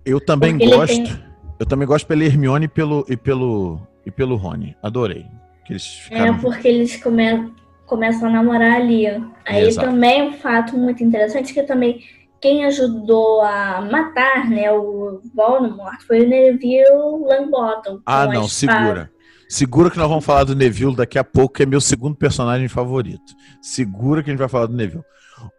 [0.04, 0.96] Eu também Porque gosto.
[0.96, 1.26] Tem...
[1.60, 4.76] Eu também gosto pela Hermione e pelo, e pelo, e pelo Rony.
[4.82, 5.26] Adorei.
[5.66, 6.36] Que eles ficaram...
[6.36, 7.54] É, porque eles começam
[7.86, 9.08] começam a namorar ali.
[9.46, 9.88] Aí Exato.
[9.88, 12.04] também um fato muito interessante que também
[12.42, 18.02] quem ajudou a matar, né, o Voldemort foi o Neville Longbottom.
[18.06, 19.12] Ah, não, segura.
[19.48, 22.68] Segura que nós vamos falar do Neville daqui a pouco, que é meu segundo personagem
[22.68, 23.34] favorito.
[23.62, 25.04] Segura que a gente vai falar do Neville.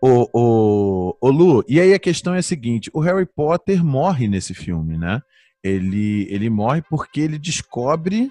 [0.02, 4.26] O, o, o Lu, e aí a questão é a seguinte: o Harry Potter morre
[4.26, 5.20] nesse filme, né?
[5.62, 8.30] Ele, ele morre porque ele descobre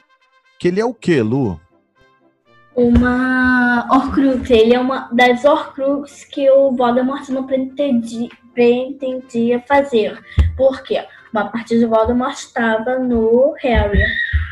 [0.59, 1.59] que ele é o quê, Lu?
[2.75, 4.49] Uma Horcrux.
[4.49, 10.19] Ele é uma das Horcrux que o Voldemort não pretendia, pretendia fazer.
[10.57, 11.05] Por quê?
[11.31, 14.03] Uma parte de Voldemort estava no Harry.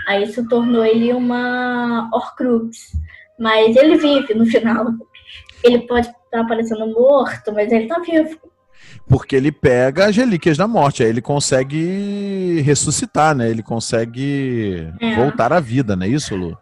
[0.07, 2.91] Aí isso tornou ele uma Horcrux.
[3.39, 4.87] Mas ele vive no final.
[5.63, 8.37] Ele pode estar aparecendo morto, mas ele está vivo.
[9.07, 13.49] Porque ele pega as relíquias da morte, aí ele consegue ressuscitar, né?
[13.49, 15.15] Ele consegue é.
[15.15, 16.57] voltar à vida, não é isso, Lu?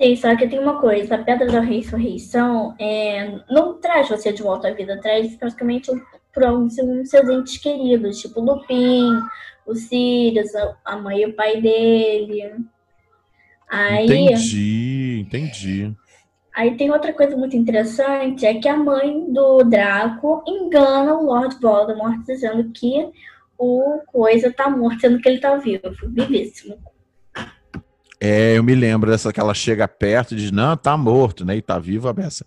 [0.00, 4.42] Sim, só que tem uma coisa, a Pedra da Ressurreição é, não traz você de
[4.42, 5.90] volta à vida, traz praticamente
[6.32, 9.20] para um seus entes queridos, tipo o Lupin,
[9.66, 10.52] o Sirius,
[10.86, 12.50] a mãe e o pai dele.
[13.68, 15.94] Aí, entendi, entendi.
[16.56, 21.56] Aí tem outra coisa muito interessante, é que a mãe do Draco engana o Lord
[21.60, 23.06] Voldemort dizendo que
[23.58, 26.78] o Coisa tá morto, sendo que ele tá vivo, vivíssimo.
[28.20, 31.56] É, eu me lembro dessa que ela chega perto e diz, não, tá morto, né?
[31.56, 32.44] E tá vivo a beça.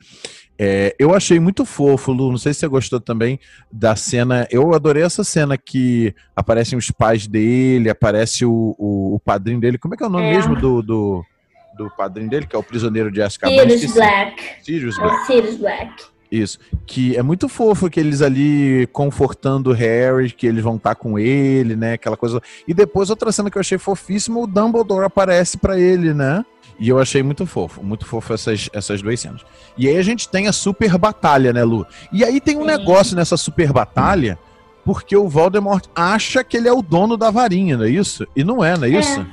[0.58, 2.30] É, eu achei muito fofo, Lu.
[2.30, 3.40] Não sei se você gostou também
[3.72, 4.48] da cena.
[4.52, 9.80] Eu adorei essa cena que aparecem os pais dele, aparece o, o, o padrinho dele.
[9.80, 10.36] Como é que é o nome é.
[10.36, 11.26] mesmo do, do,
[11.76, 13.68] do, padrinho dele, que é o prisioneiro de Azkaban?
[13.68, 14.44] Sirius Black.
[14.62, 15.16] Sirius Black.
[15.16, 16.13] É Sirius Black.
[16.34, 16.58] Isso.
[16.88, 20.96] Que é muito fofo que eles ali confortando o Harry, que eles vão estar tá
[20.96, 21.94] com ele, né?
[21.94, 22.42] Aquela coisa.
[22.68, 26.44] E depois outra cena que eu achei fofíssima, o Dumbledore aparece para ele, né?
[26.80, 29.42] E eu achei muito fofo, muito fofo essas, essas duas cenas.
[29.78, 31.86] E aí a gente tem a super batalha, né, Lu?
[32.12, 32.68] E aí tem um Sim.
[32.68, 34.40] negócio nessa super batalha,
[34.84, 38.28] porque o Voldemort acha que ele é o dono da varinha, não é isso?
[38.36, 39.00] E não é, não é, é.
[39.00, 39.26] isso?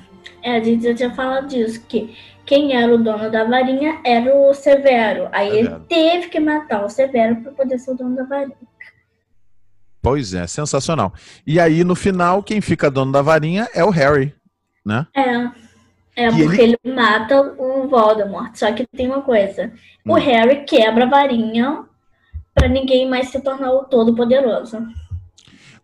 [0.43, 2.15] É, a gente já tinha falado disso, que
[2.51, 5.29] quem era o dono da varinha era o Severo.
[5.31, 5.77] Aí Severo.
[5.77, 8.57] ele teve que matar o Severo para poder ser o dono da varinha.
[10.03, 11.15] Pois é, sensacional.
[11.47, 14.35] E aí, no final, quem fica dono da varinha é o Harry,
[14.85, 15.07] né?
[15.15, 15.61] É.
[16.17, 16.77] É, e porque ele...
[16.83, 16.93] ele...
[16.93, 18.57] mata o Voldemort.
[18.57, 19.73] Só que tem uma coisa.
[20.05, 20.13] Hum.
[20.13, 21.85] O Harry quebra a varinha
[22.53, 24.85] para ninguém mais se tornar o todo-poderoso.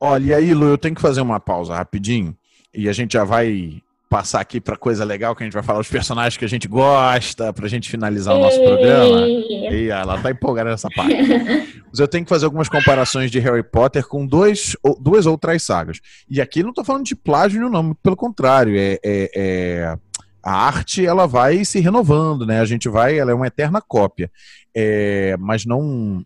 [0.01, 2.37] Olha, e aí, Lu, eu tenho que fazer uma pausa rapidinho.
[2.75, 5.81] E a gente já vai passar aqui para coisa legal que a gente vai falar
[5.81, 9.27] os personagens que a gente gosta para a gente finalizar o nosso programa.
[9.27, 11.15] E ela tá empolgada nessa parte.
[11.91, 16.01] Mas eu tenho que fazer algumas comparações de Harry Potter com dois, duas outras sagas.
[16.29, 18.79] E aqui não estou falando de plágio, não, muito pelo contrário.
[18.79, 19.99] É, é, é,
[20.43, 22.61] a arte ela vai se renovando, né?
[22.61, 24.31] A gente vai, ela é uma eterna cópia.
[24.79, 26.22] É, mas não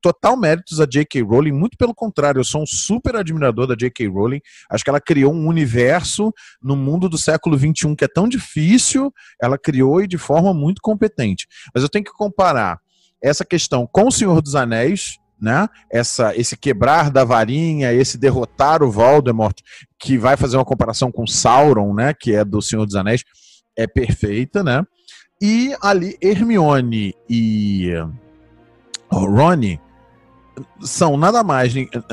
[0.00, 1.22] total méritos a J.K.
[1.22, 4.06] Rowling, muito pelo contrário, eu sou um super admirador da J.K.
[4.06, 4.40] Rowling.
[4.70, 6.32] Acho que ela criou um universo
[6.62, 10.80] no mundo do século XXI que é tão difícil, ela criou e de forma muito
[10.80, 11.48] competente.
[11.74, 12.78] Mas eu tenho que comparar
[13.22, 15.68] essa questão com o Senhor dos Anéis, né?
[15.90, 19.56] Essa, esse quebrar da varinha, esse derrotar o Voldemort,
[19.98, 22.14] que vai fazer uma comparação com Sauron, né?
[22.14, 23.24] Que é do Senhor dos Anéis,
[23.76, 24.84] é perfeita, né?
[25.40, 27.92] E ali Hermione e
[29.10, 29.80] o Ronnie
[30.80, 31.72] são nada mais,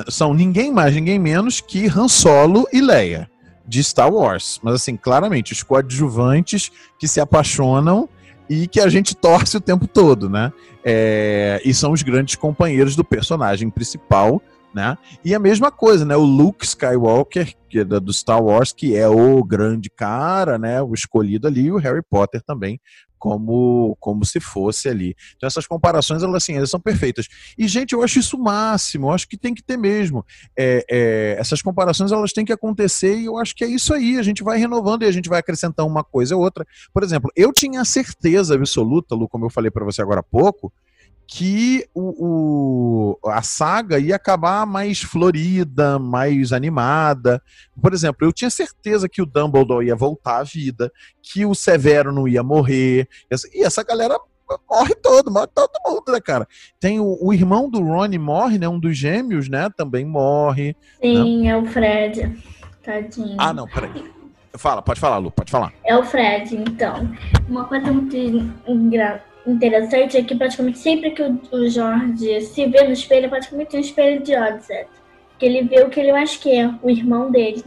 [0.10, 3.30] são ninguém mais, ninguém menos que Han Solo e Leia
[3.68, 4.60] de Star Wars.
[4.62, 8.08] Mas assim, claramente, os coadjuvantes que se apaixonam
[8.50, 10.54] e que a gente torce o tempo todo, né?
[10.84, 14.40] É, e são os grandes companheiros do personagem principal,
[14.74, 14.98] né?
[15.24, 16.16] E a mesma coisa, né?
[16.16, 20.82] O Luke Skywalker, que é do Star Wars, que é o grande cara, né?
[20.82, 22.80] O escolhido ali, e o Harry Potter também,
[23.18, 25.16] como, como se fosse ali.
[25.36, 27.28] Então essas comparações, elas, assim, elas são perfeitas.
[27.57, 30.26] E, gente, eu acho isso o máximo, eu acho que tem que ter mesmo.
[30.57, 34.18] É, é, essas comparações, elas têm que acontecer e eu acho que é isso aí,
[34.18, 36.66] a gente vai renovando e a gente vai acrescentando uma coisa ou outra.
[36.93, 40.72] Por exemplo, eu tinha certeza absoluta, Lu, como eu falei para você agora há pouco,
[41.28, 47.42] que o, o, a saga ia acabar mais florida, mais animada.
[47.82, 52.12] Por exemplo, eu tinha certeza que o Dumbledore ia voltar à vida, que o Severo
[52.12, 53.08] não ia morrer,
[53.54, 54.18] e essa galera
[54.70, 56.48] morre todo, morre todo mundo, né, cara?
[56.80, 58.68] Tem o, o irmão do Ron morre, né?
[58.68, 59.70] Um dos gêmeos, né?
[59.76, 60.76] Também morre.
[61.02, 61.50] Sim, né?
[61.50, 62.38] é o Fred.
[62.84, 63.36] Tadinho.
[63.40, 64.14] Ah, não, peraí.
[64.58, 65.74] Fala, pode falar, Lu, pode falar.
[65.84, 67.12] É o Fred, então.
[67.50, 68.16] Uma coisa muito
[68.68, 73.30] engraçada interessante é que praticamente sempre que o, o Jorge se vê no espelho, é
[73.30, 74.86] praticamente um espelho de Odyssey.
[75.38, 77.64] Que ele vê o que ele mais quer, o irmão dele.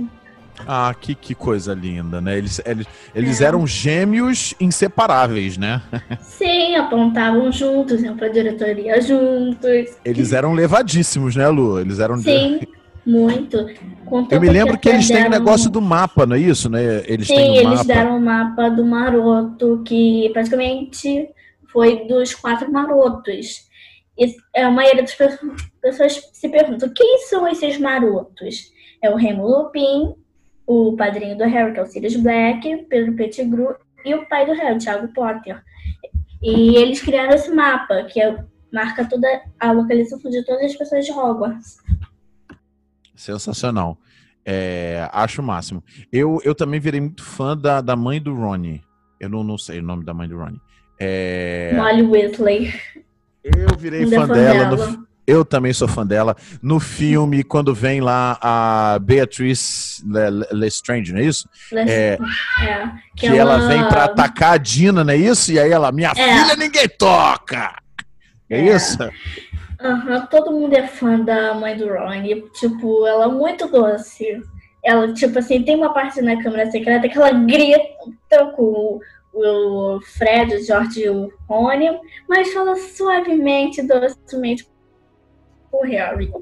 [0.67, 2.37] Ah, que, que coisa linda, né?
[2.37, 3.45] Eles, eles, eles é.
[3.45, 5.81] eram gêmeos inseparáveis, né?
[6.21, 9.97] Sim, apontavam juntos, iam pra diretoria juntos.
[10.05, 11.79] Eles eram levadíssimos, né, Lu?
[11.79, 12.17] Eles eram.
[12.19, 12.61] Sim.
[13.07, 13.57] Muito.
[14.31, 17.03] Eu me lembro que eles têm o negócio do mapa, não é isso, né?
[17.07, 17.85] Eles Sim, têm um eles mapa.
[17.85, 21.27] deram o um mapa do Maroto, que praticamente
[21.73, 23.69] foi dos quatro marotos.
[24.19, 28.73] E a maioria das pessoas se perguntam quem são esses marotos?
[29.01, 30.15] É o Remo Lupin,
[30.67, 34.53] o padrinho do Harry, que é o Sirius Black, Pedro Pettigrew e o pai do
[34.53, 35.63] Harry, Thiago Potter.
[36.43, 39.27] E eles criaram esse mapa, que é, marca toda
[39.59, 41.79] a localização de todas as pessoas de Hogwarts.
[43.15, 43.99] Sensacional.
[44.45, 45.83] É, acho o máximo.
[46.13, 48.83] Eu, eu também virei muito fã da, da mãe do Ronnie.
[49.21, 50.61] Eu não, não sei o nome da mãe do Ronnie.
[50.99, 51.73] É...
[51.75, 52.75] Molly Weasley.
[53.45, 54.77] Eu virei fã, fã, dela.
[54.77, 54.87] dela.
[54.91, 55.09] No...
[55.27, 56.35] Eu também sou fã dela.
[56.63, 60.03] No filme, quando vem lá a Beatrice
[60.51, 61.47] Lestrange, não é isso?
[61.71, 61.81] Le...
[61.83, 62.19] É,
[62.63, 63.55] é, que, que ela...
[63.55, 63.69] ela...
[63.69, 65.53] vem para atacar a Dina, não é isso?
[65.53, 66.15] E aí ela, minha é.
[66.15, 67.75] filha ninguém toca!
[68.49, 68.75] É, é.
[68.75, 68.97] isso?
[69.81, 72.23] Uhum, todo mundo é fã da mãe do Ron.
[72.59, 74.43] tipo, ela é muito doce.
[74.83, 78.99] Ela, tipo assim, tem uma parte na câmera secreta que ela grita com
[79.39, 84.69] o Fred, o George e o Rony, mas fala suavemente, docemente
[85.73, 86.33] o Harry.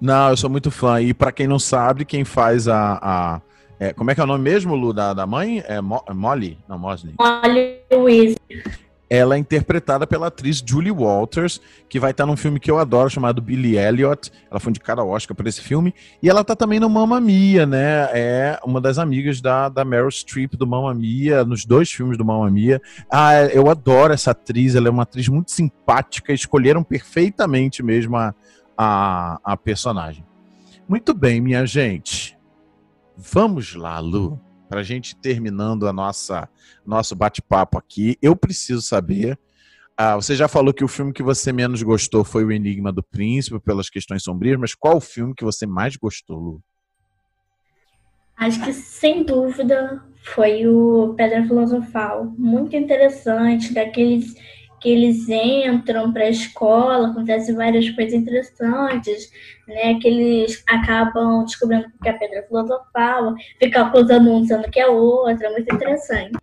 [0.00, 1.00] Não, eu sou muito fã.
[1.00, 2.98] E para quem não sabe, quem faz a.
[3.02, 3.42] a
[3.78, 5.62] é, como é que é o nome mesmo, Lu, da, da mãe?
[5.66, 6.58] É Mo é Molly?
[6.66, 7.14] Não, Mosley.
[7.18, 8.36] Molly Weasley.
[9.08, 13.08] Ela é interpretada pela atriz Julie Walters, que vai estar num filme que eu adoro,
[13.08, 14.32] chamado Billy Elliot.
[14.50, 15.94] Ela foi indicada ao Oscar por esse filme.
[16.20, 18.08] E ela tá também no Mamma Mia, né?
[18.12, 22.24] É uma das amigas da, da Meryl Streep do Mamma Mia, nos dois filmes do
[22.24, 22.82] Mamma Mia.
[23.10, 26.32] Ah, eu adoro essa atriz, ela é uma atriz muito simpática.
[26.32, 28.34] Escolheram perfeitamente mesmo a,
[28.76, 30.24] a, a personagem.
[30.88, 32.36] Muito bem, minha gente.
[33.16, 36.48] Vamos lá, Lu para a gente terminando a nossa
[36.84, 39.38] nosso bate-papo aqui, eu preciso saber.
[39.96, 43.02] Ah, você já falou que o filme que você menos gostou foi o Enigma do
[43.02, 46.62] Príncipe, pelas questões sombrias, mas qual o filme que você mais gostou, Lu?
[48.36, 50.02] Acho que sem dúvida
[50.34, 52.26] foi o Pedra Filosofal.
[52.36, 54.34] Muito interessante, daqueles
[54.86, 59.28] que eles entram para a escola, acontecem várias coisas interessantes,
[59.66, 59.98] né?
[59.98, 65.48] Que eles acabam descobrindo que a pedra filosofal, fica acusando um dizendo que é outra,
[65.48, 66.38] é muito interessante.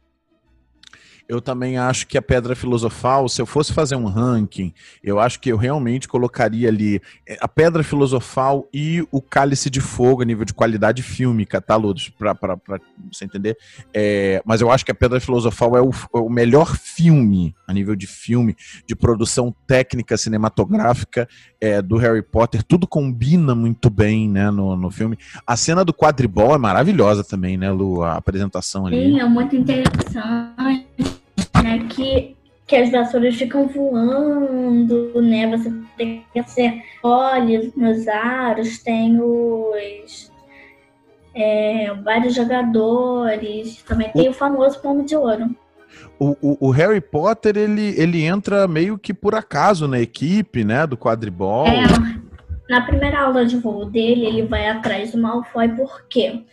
[1.34, 4.72] Eu também acho que a Pedra Filosofal, se eu fosse fazer um ranking,
[5.04, 9.82] eu acho que eu realmente colocaria ali eh, a Pedra Filosofal e o Cálice de
[9.82, 12.10] Fogo a nível de qualidade fílmica, tá, Lourdes?
[12.10, 12.80] Pra, pra, pra
[13.12, 13.58] você entender.
[13.94, 17.74] É, mas eu acho que a Pedra Filosofal é o, é o melhor filme, a
[17.74, 18.56] nível de filme,
[18.86, 21.28] de produção técnica cinematográfica
[21.60, 22.62] é, do Harry Potter.
[22.62, 25.18] Tudo combina muito bem, né, no, no filme.
[25.48, 28.04] A cena do quadribol é maravilhosa também, né, Lu?
[28.04, 28.98] A apresentação ali.
[28.98, 30.14] Sim, é muito interessante
[31.62, 31.86] né?
[31.90, 32.36] Que,
[32.66, 35.48] que as vassouras ficam voando, né?
[35.56, 40.32] Você tem que ser olhos nos aros, tem os
[41.36, 45.56] é, vários jogadores, também tem o, famoso pomo de ouro.
[46.20, 50.86] O, o, o, Harry Potter ele, ele entra meio que por acaso na equipe, né,
[50.86, 51.68] do quadribol.
[51.68, 51.84] É,
[52.70, 56.44] na primeira aula de voo dele, ele vai atrás do Malfoy, por quê?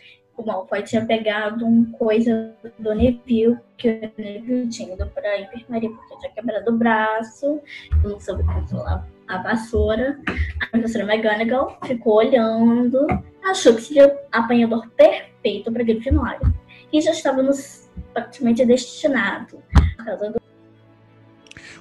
[0.41, 5.89] O Malfoy tinha pegado um coisa do Neville, que o Neville tinha ido pra enfermaria
[5.89, 7.61] porque tinha quebrado o braço,
[8.03, 10.19] não soube controlar a vassoura.
[10.59, 13.07] A professora McGonagall ficou olhando,
[13.43, 16.53] achou que seria o apanhador perfeito para Grifinória.
[16.91, 19.61] E já estávamos praticamente destinado.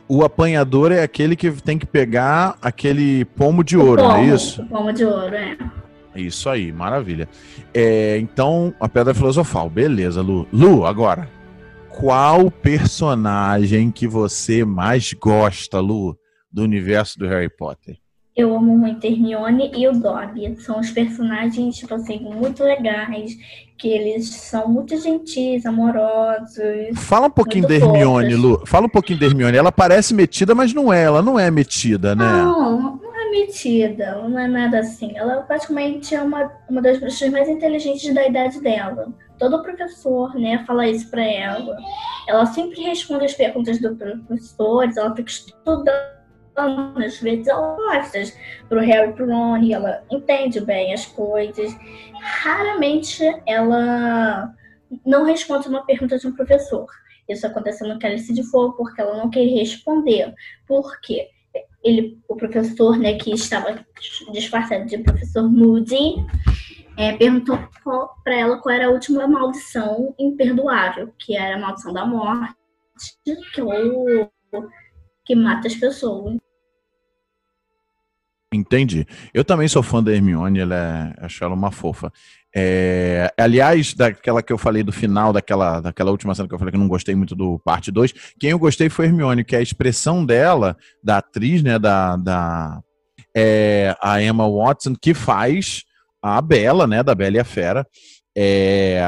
[0.06, 4.26] O apanhador é aquele que tem que pegar aquele pomo de ouro, pomo, não é
[4.26, 4.62] isso?
[4.62, 5.56] O pomo de ouro, é.
[6.14, 7.28] Isso aí, maravilha.
[7.72, 10.46] É, então, a Pedra Filosofal, beleza, Lu.
[10.52, 11.28] Lu, agora,
[11.88, 16.16] qual personagem que você mais gosta, Lu,
[16.50, 17.96] do universo do Harry Potter?
[18.36, 20.56] Eu amo muito Hermione e o Dobby.
[20.60, 23.36] São os personagens, tipo assim, muito legais,
[23.76, 26.94] que eles são muito gentis, amorosos.
[26.94, 28.62] Fala um pouquinho da Hermione, Lu.
[28.66, 29.56] Fala um pouquinho da Hermione.
[29.56, 31.02] Ela parece metida, mas não é.
[31.02, 32.24] Ela não é metida, né?
[32.24, 34.16] Não, não metida.
[34.16, 35.16] Não é nada assim.
[35.16, 39.12] Ela praticamente é uma, uma das pessoas mais inteligentes da idade dela.
[39.38, 41.76] Todo professor, né, fala isso pra ela.
[42.28, 46.20] Ela sempre responde as perguntas dos professores, ela fica estudando
[46.56, 48.18] às vezes ela gosta
[48.68, 51.74] pro Harry e pro Ron, e ela entende bem as coisas.
[52.20, 54.52] Raramente ela
[55.06, 56.86] não responde uma pergunta de um professor.
[57.28, 60.34] Isso aconteceu no Cálice de Fogo porque ela não quer responder.
[60.66, 61.28] Porque
[61.82, 63.84] ele, o professor, né, que estava
[64.32, 66.16] disfarçado de professor Moody,
[66.96, 67.58] é, perguntou
[68.22, 72.54] para ela qual era a última maldição imperdoável, que era a maldição da morte,
[73.24, 74.30] que, ou,
[75.24, 76.36] que mata as pessoas.
[78.52, 79.06] Entendi.
[79.32, 82.12] Eu também sou fã da Hermione, ela é, acho ela uma fofa.
[82.54, 86.72] É, aliás, daquela que eu falei do final, daquela, daquela última cena que eu falei
[86.72, 89.54] que eu não gostei muito do parte 2, quem eu gostei foi a Hermione, que
[89.54, 92.80] é a expressão dela, da atriz, né, da, da
[93.36, 95.84] é, a Emma Watson, que faz
[96.20, 97.86] a Bela, né, da Bela e a Fera.
[98.36, 99.00] É,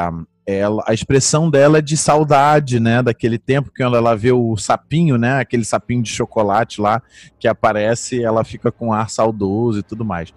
[0.46, 4.56] ela, a expressão dela é de saudade, né, daquele tempo que ela, ela vê o
[4.56, 7.00] sapinho, né, aquele sapinho de chocolate lá
[7.38, 10.32] que aparece, ela fica com ar saudoso e tudo mais.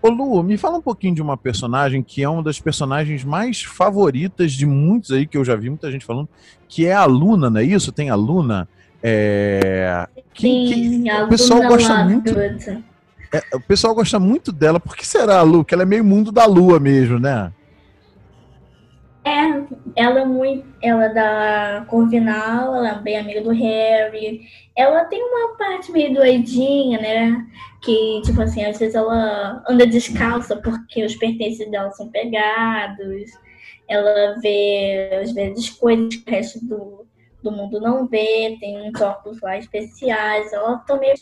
[0.00, 3.62] Ô Lu, me fala um pouquinho de uma personagem que é uma das personagens mais
[3.62, 6.28] favoritas de muitos aí que eu já vi muita gente falando,
[6.68, 7.92] que é a Luna, não é isso?
[7.92, 8.68] Tem a Luna,
[9.02, 10.06] é...
[10.32, 12.38] que, Sim, que, a o pessoal Luna gosta muito.
[13.32, 14.80] É, o pessoal gosta muito dela.
[14.80, 15.64] Por que será, Lu?
[15.64, 17.52] Que ela é meio mundo da lua mesmo, né?
[19.24, 20.66] É, ela é muito.
[20.82, 24.42] Ela é da Corvinal, ela é bem amiga do Harry.
[24.74, 27.46] Ela tem uma parte meio doidinha, né?
[27.82, 33.30] Que, tipo assim, às vezes ela anda descalça porque os pertences dela são pegados.
[33.88, 37.06] Ela vê, às vezes, coisas que o resto do,
[37.42, 38.56] do mundo não vê.
[38.58, 40.52] Tem uns óculos lá especiais.
[40.52, 41.14] Ela também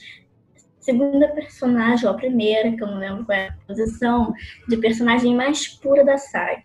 [0.88, 4.32] segunda personagem, ou a primeira, que eu não lembro qual é a posição,
[4.66, 6.62] de personagem mais pura da saga.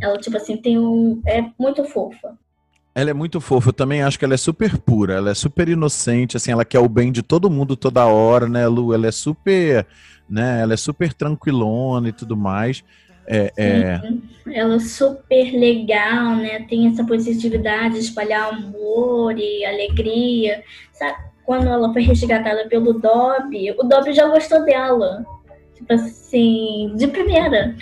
[0.00, 1.20] Ela, tipo assim, tem um.
[1.26, 2.36] É muito fofa.
[2.94, 5.68] Ela é muito fofa, eu também acho que ela é super pura, ela é super
[5.68, 8.92] inocente, assim, ela quer o bem de todo mundo toda hora, né, Lu?
[8.92, 9.86] Ela é super,
[10.28, 12.82] né, ela é super tranquilona e tudo mais.
[13.32, 14.00] É, é...
[14.52, 16.66] Ela é super legal, né?
[16.68, 20.64] Tem essa positividade de espalhar amor e alegria.
[20.92, 21.16] Sabe?
[21.44, 25.24] Quando ela foi resgatada pelo Dobby, o Dobby já gostou dela.
[25.76, 27.76] Tipo assim, de primeira.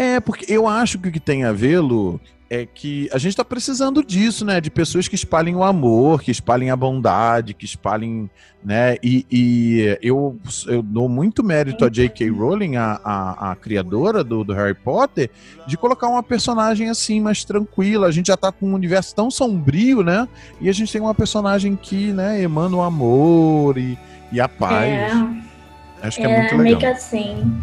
[0.00, 3.32] É, porque eu acho que o que tem a ver, Lu, é que a gente
[3.32, 4.58] está precisando disso, né?
[4.58, 8.30] De pessoas que espalhem o amor, que espalhem a bondade, que espalhem,
[8.64, 8.96] né?
[9.02, 12.30] E, e eu, eu dou muito mérito a J.K.
[12.30, 15.28] Rowling, a, a, a criadora do, do, Harry Potter,
[15.66, 18.06] de colocar uma personagem assim, mais tranquila.
[18.06, 20.26] A gente já está com um universo tão sombrio, né?
[20.62, 23.98] E a gente tem uma personagem que, né, emana o amor e,
[24.32, 24.88] e a paz.
[24.88, 26.62] É, Acho que é, é muito legal.
[26.62, 27.60] Meio que assim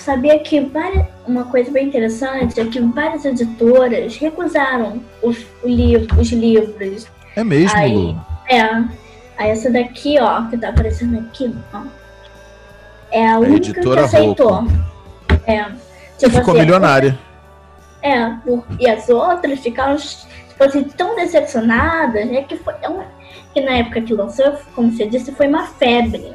[0.00, 6.30] sabia que várias, uma coisa bem interessante é que várias editoras recusaram os, livro, os
[6.30, 7.06] livros.
[7.36, 7.76] É mesmo?
[7.76, 8.16] Aí,
[8.48, 8.62] é.
[9.36, 11.82] Aí essa daqui, ó, que tá aparecendo aqui, ó.
[13.10, 14.66] É a, a única que aceitou.
[15.46, 15.64] É.
[16.18, 17.18] Tipo ficou assim, milionária.
[18.02, 18.32] É,
[18.78, 22.42] e as outras ficaram tipo assim, tão decepcionadas, né?
[22.42, 22.74] Que foi.
[22.74, 22.88] É
[23.54, 26.34] que na época que lançou, como você disse, foi uma febre.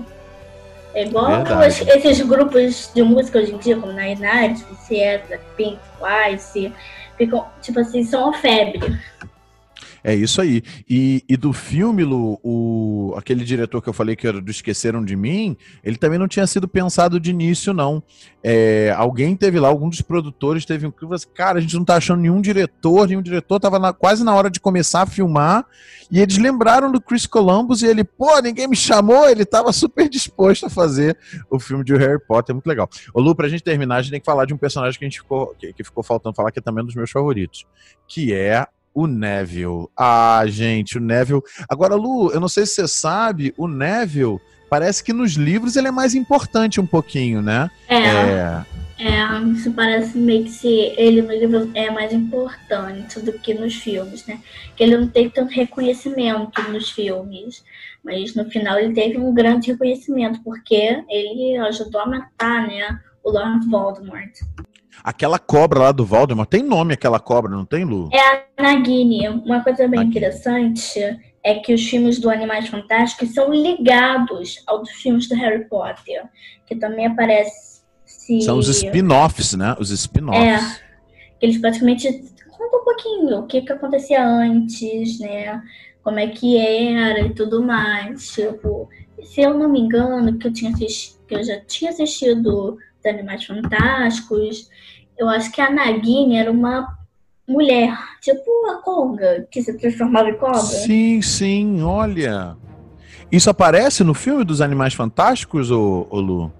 [0.93, 1.31] É igual
[1.63, 4.63] esses grupos de música hoje em dia, como Nine Night,
[5.57, 6.71] Pink, Twice,
[7.17, 8.79] ficam, tipo assim, são uma febre.
[10.03, 10.61] É isso aí.
[10.89, 15.03] E, e do filme, Lu, o, aquele diretor que eu falei que era do Esqueceram
[15.03, 18.03] de Mim, ele também não tinha sido pensado de início, não.
[18.43, 21.85] É, alguém teve lá, algum dos produtores teve um falou assim, cara, a gente não
[21.85, 25.65] tá achando nenhum diretor, nenhum diretor, tava na, quase na hora de começar a filmar,
[26.11, 30.09] e eles lembraram do Chris Columbus e ele, pô, ninguém me chamou, ele tava super
[30.09, 31.17] disposto a fazer
[31.49, 32.89] o filme de Harry Potter, muito legal.
[33.13, 35.07] Ô Lu, pra gente terminar, a gente tem que falar de um personagem que a
[35.07, 37.65] gente ficou, que, que ficou faltando falar, que é também um dos meus favoritos,
[38.05, 39.87] que é O Neville.
[39.97, 41.41] Ah, gente, o Neville.
[41.69, 44.39] Agora, Lu, eu não sei se você sabe, o Neville
[44.69, 47.69] parece que nos livros ele é mais importante um pouquinho, né?
[47.87, 47.97] É.
[47.97, 48.65] é...
[48.99, 53.75] É, isso parece meio que se ele no livro é mais importante do que nos
[53.75, 54.39] filmes, né?
[54.77, 57.65] Que ele não teve tanto reconhecimento nos filmes,
[58.03, 63.31] mas no final ele teve um grande reconhecimento porque ele ajudou a matar, né, o
[63.31, 64.31] Lord Voldemort.
[65.03, 68.09] Aquela cobra lá do Voldemort, tem nome aquela cobra, não tem, Lu?
[68.11, 69.27] É a Nagini.
[69.29, 70.09] Uma coisa bem Nagini.
[70.09, 70.99] interessante
[71.43, 76.23] é que os filmes do Animais Fantásticos são ligados aos filmes do Harry Potter,
[76.65, 77.73] que também aparece
[78.41, 79.75] são os spin-offs, né?
[79.79, 80.41] Os spin-offs.
[80.41, 80.83] É,
[81.41, 82.07] eles praticamente
[82.49, 85.61] contam um pouquinho o que, que acontecia antes, né?
[86.01, 88.29] Como é que era e tudo mais.
[88.29, 88.89] Tipo,
[89.23, 93.05] se eu não me engano, que eu, tinha assistido, que eu já tinha assistido os
[93.05, 94.69] Animais Fantásticos,
[95.17, 96.97] eu acho que a Nagini era uma
[97.47, 100.61] mulher, tipo a Konga, que se transformava em cobra.
[100.61, 102.55] Sim, sim, olha.
[103.31, 106.51] Isso aparece no filme dos Animais Fantásticos, ô, ô Lu?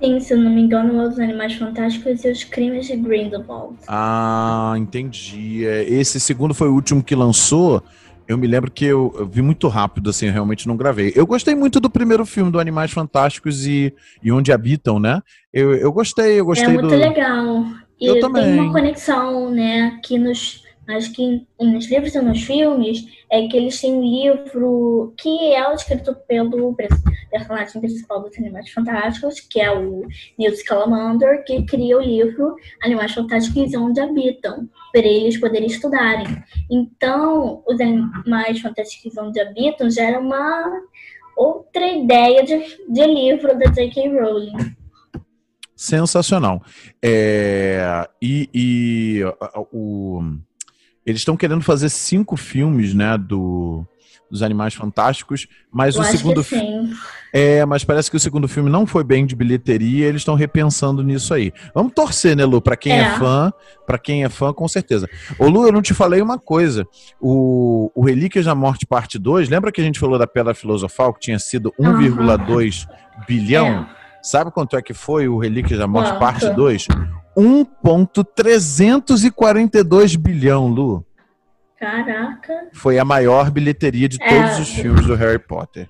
[0.00, 3.76] Sim, se eu não me engano, Os Animais Fantásticos e os Crimes de Grindelwald.
[3.88, 5.66] Ah, entendi.
[5.66, 7.82] É, esse segundo foi o último que lançou.
[8.28, 11.12] Eu me lembro que eu, eu, vi muito rápido, assim, eu realmente não gravei.
[11.16, 15.22] Eu gostei muito do primeiro filme do Animais Fantásticos e, e Onde Habitam, né?
[15.50, 16.94] Eu, eu gostei, eu gostei É muito do...
[16.94, 17.64] legal.
[17.98, 18.44] E eu também.
[18.44, 23.58] tem uma conexão, né, que nos mas que nos livros e nos filmes é que
[23.58, 26.74] eles têm um livro que é escrito pelo
[27.30, 30.06] personagem principal dos Animais Fantásticos, que é o
[30.38, 36.42] Newt Scamander, que cria o livro Animais Fantásticos Onde Habitam, para eles poderem estudarem.
[36.70, 40.72] Então, os Animais Fantásticos Onde Habitam já era uma
[41.36, 42.58] outra ideia de,
[42.88, 44.08] de livro da J.K.
[44.08, 44.78] Rowling
[45.78, 46.60] sensacional.
[47.00, 49.20] É, e, e
[49.70, 50.20] o,
[51.10, 53.86] eles estão querendo fazer cinco filmes, né, do,
[54.30, 56.94] dos Animais Fantásticos, mas Eu o segundo filme.
[57.32, 61.02] É, mas parece que o segundo filme não foi bem de bilheteria, eles estão repensando
[61.02, 61.52] nisso aí.
[61.74, 62.60] Vamos torcer, né, Lu?
[62.60, 63.52] Para quem é, é fã,
[63.86, 65.08] para quem é fã, com certeza.
[65.38, 66.86] Ô, Lu, eu não te falei uma coisa.
[67.20, 71.12] O, o Relíquias da Morte Parte 2, lembra que a gente falou da Pedra Filosofal,
[71.12, 73.24] que tinha sido 1,2 uhum.
[73.26, 73.66] bilhão?
[73.66, 73.98] É.
[74.22, 76.20] Sabe quanto é que foi o Relíquias da Morte Quanto?
[76.20, 76.86] Parte 2?
[77.38, 81.06] 1,342 bilhão, Lu.
[81.78, 82.68] Caraca.
[82.72, 85.88] Foi a maior bilheteria de é, todos os filmes do Harry Potter.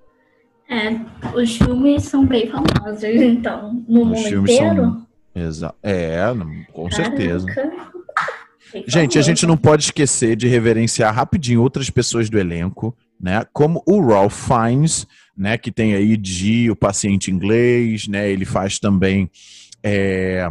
[0.68, 0.94] É,
[1.34, 5.02] os filmes são bem famosos, então, no os mundo inteiro.
[5.50, 5.74] São...
[5.82, 6.18] É,
[6.72, 7.16] com Caraca.
[7.16, 7.46] certeza.
[8.86, 13.46] Gente, a gente não pode esquecer de reverenciar rapidinho outras pessoas do elenco, né?
[13.52, 15.56] Como o Ralph Fiennes, né?
[15.56, 18.30] Que tem aí de O Paciente Inglês, né?
[18.30, 19.30] Ele faz também
[19.82, 20.46] é,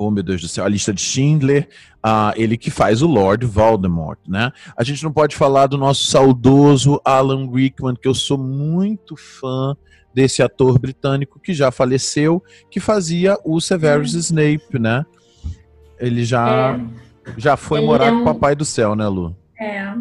[0.00, 3.44] oh meu Deus do céu, a lista de Schindler, uh, ele que faz o Lord
[3.44, 4.50] Voldemort, né?
[4.74, 9.76] A gente não pode falar do nosso saudoso Alan Rickman, que eu sou muito fã
[10.14, 14.18] desse ator britânico que já faleceu, que fazia o Severus hum.
[14.20, 15.04] Snape, né?
[15.98, 17.30] Ele já, é.
[17.36, 18.24] já foi ele morar é um...
[18.24, 19.36] com o Papai do Céu, né, Lu?
[19.60, 19.92] É.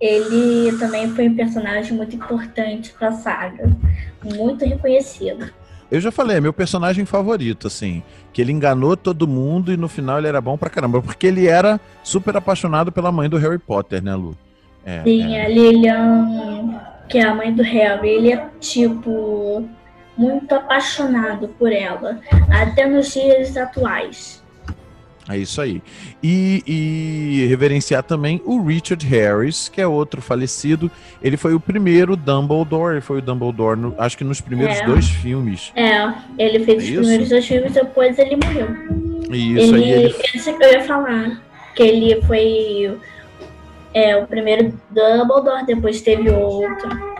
[0.00, 3.76] Ele também foi um personagem muito importante para a saga,
[4.22, 5.52] muito reconhecido.
[5.94, 8.02] Eu já falei, é meu personagem favorito, assim.
[8.32, 11.00] Que ele enganou todo mundo e no final ele era bom pra caramba.
[11.00, 14.36] Porque ele era super apaixonado pela mãe do Harry Potter, né, Lu?
[14.84, 15.44] É, Sim, é.
[15.44, 19.68] a Lilian, que é a mãe do Harry, ele é tipo
[20.18, 22.18] muito apaixonado por ela,
[22.50, 24.43] até nos dias atuais.
[25.28, 25.82] É isso aí.
[26.22, 30.90] E, e, reverenciar também o Richard Harris, que é outro falecido.
[31.22, 34.84] Ele foi o primeiro Dumbledore, ele foi o Dumbledore, no, acho que nos primeiros é.
[34.84, 35.72] dois filmes.
[35.74, 37.00] É, ele fez é os isso?
[37.00, 38.68] primeiros dois filmes, depois ele morreu.
[39.30, 39.90] Isso ele, aí.
[39.90, 40.14] Ele...
[40.60, 41.42] Eu ia falar,
[41.74, 42.98] que ele foi
[43.94, 47.14] é, o primeiro Dumbledore, depois teve outro.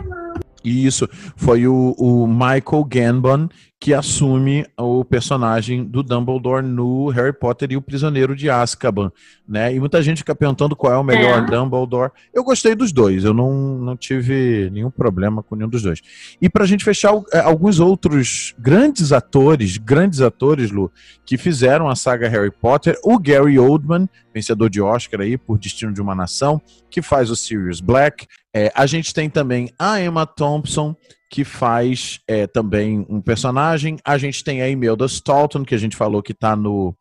[0.63, 3.49] Isso, foi o, o Michael Gambon
[3.85, 9.11] que assume o personagem do Dumbledore no Harry Potter e o Prisioneiro de Azkaban,
[9.47, 9.73] né?
[9.73, 11.45] E muita gente fica perguntando qual é o melhor é.
[11.45, 12.11] Dumbledore.
[12.33, 16.01] Eu gostei dos dois, eu não, não tive nenhum problema com nenhum dos dois.
[16.41, 20.91] E pra gente fechar, é, alguns outros grandes atores, grandes atores, Lu,
[21.25, 25.93] que fizeram a saga Harry Potter, o Gary Oldman, vencedor de Oscar aí por Destino
[25.93, 28.27] de uma Nação, que faz o Sirius Black.
[28.53, 30.95] É, a gente tem também a Emma Thompson,
[31.29, 33.97] que faz é, também um personagem.
[34.05, 36.95] A gente tem a Imelda Staunton, que a gente falou que está no,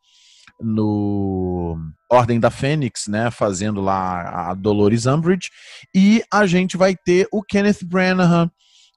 [0.64, 1.76] no
[2.10, 5.50] Ordem da Fênix, né, fazendo lá a Dolores Umbridge.
[5.94, 8.50] E a gente vai ter o Kenneth Branagh,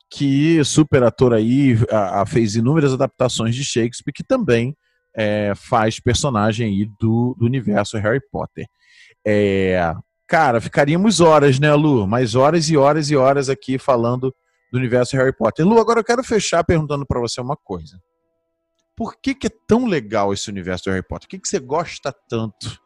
[0.09, 4.75] que super ator aí, a, a fez inúmeras adaptações de Shakespeare, que também
[5.15, 8.65] é, faz personagem aí do, do universo Harry Potter.
[9.25, 9.93] É,
[10.27, 12.07] cara, ficaríamos horas, né, Lu?
[12.07, 14.33] Mais horas e horas e horas aqui falando
[14.71, 15.65] do universo Harry Potter.
[15.65, 17.99] Lu, agora eu quero fechar perguntando para você uma coisa.
[18.97, 21.27] Por que, que, é tão legal esse universo do Harry Potter?
[21.27, 22.81] Por que, que você gosta tanto?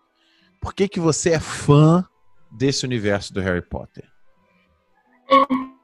[0.59, 2.05] Por que, que você é fã
[2.51, 4.03] desse universo do Harry Potter?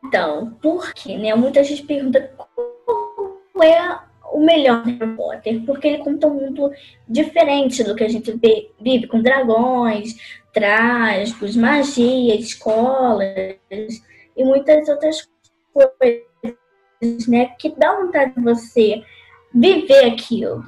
[0.04, 1.18] Então, por quê?
[1.18, 1.34] Né?
[1.34, 4.02] Muita gente pergunta qual é
[4.34, 6.72] o melhor Harry Potter, porque ele conta um mundo
[7.08, 8.38] diferente do que a gente
[8.82, 10.14] vive com dragões,
[10.52, 13.56] trágicos, magia, escolas
[14.36, 15.26] e muitas outras
[15.74, 17.46] coisas, né?
[17.58, 19.02] Que dá vontade de você
[19.60, 20.64] viver aquilo.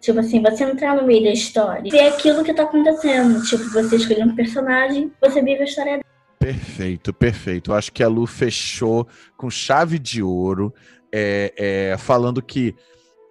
[0.00, 3.42] Tipo assim, você entrar no meio da história, ver aquilo que tá acontecendo.
[3.44, 6.04] Tipo, você escolher um personagem, você vive a história dele.
[6.38, 7.70] Perfeito, perfeito.
[7.70, 10.74] Eu acho que a Lu fechou com chave de ouro,
[11.10, 12.74] é, é, falando que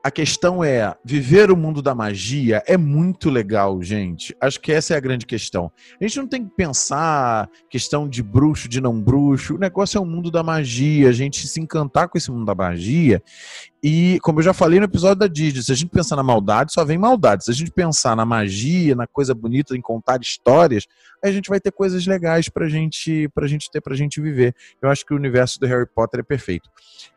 [0.03, 4.35] a questão é, viver o mundo da magia é muito legal, gente.
[4.41, 5.71] Acho que essa é a grande questão.
[5.99, 9.55] A gente não tem que pensar questão de bruxo, de não bruxo.
[9.55, 12.55] O negócio é o mundo da magia, a gente se encantar com esse mundo da
[12.55, 13.23] magia.
[13.83, 16.71] E, como eu já falei no episódio da Disney, se a gente pensar na maldade,
[16.71, 17.43] só vem maldade.
[17.43, 20.87] Se a gente pensar na magia, na coisa bonita, em contar histórias,
[21.21, 24.55] a gente vai ter coisas legais pra gente, pra gente ter, pra gente viver.
[24.81, 26.69] Eu acho que o universo do Harry Potter é perfeito.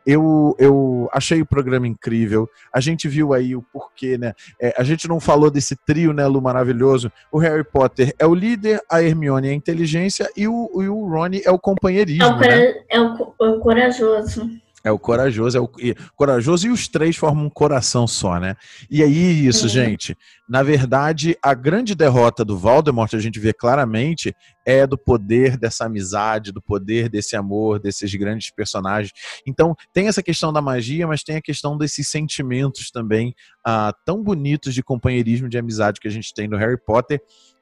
[0.05, 2.49] Eu, eu achei o programa incrível.
[2.73, 4.33] A gente viu aí o porquê, né?
[4.61, 7.09] É, a gente não falou desse trio, né, Lu, maravilhoso.
[7.31, 11.07] O Harry Potter é o líder, a Hermione é a inteligência e o, e o
[11.07, 12.23] Rony é o companheirismo.
[12.23, 12.73] É o, né?
[12.89, 14.49] é o, é o corajoso.
[14.83, 18.55] É o corajoso, é o e, corajoso e os três formam um coração só, né?
[18.89, 20.15] E aí, isso, gente.
[20.47, 24.33] Na verdade, a grande derrota do Voldemort, a gente vê claramente,
[24.65, 29.11] é do poder dessa amizade, do poder desse amor, desses grandes personagens.
[29.45, 33.33] Então, tem essa questão da magia, mas tem a questão desses sentimentos também
[33.65, 37.19] ah, tão bonitos de companheirismo, de amizade que a gente tem no Harry Potter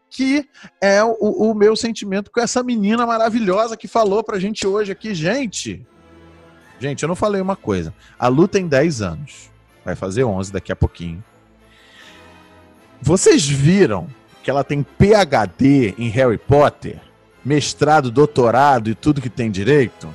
[0.08, 0.48] que
[0.82, 5.14] é o, o, meu sentimento com essa menina maravilhosa que falou pra gente hoje aqui.
[5.14, 5.86] Gente,
[6.86, 7.92] Gente, eu não falei uma coisa.
[8.20, 9.50] A Lu tem 10 anos.
[9.84, 11.24] Vai fazer 11 daqui a pouquinho.
[13.02, 14.08] Vocês viram
[14.44, 17.02] que ela tem PhD em Harry Potter?
[17.44, 20.08] Mestrado, doutorado e tudo que tem direito?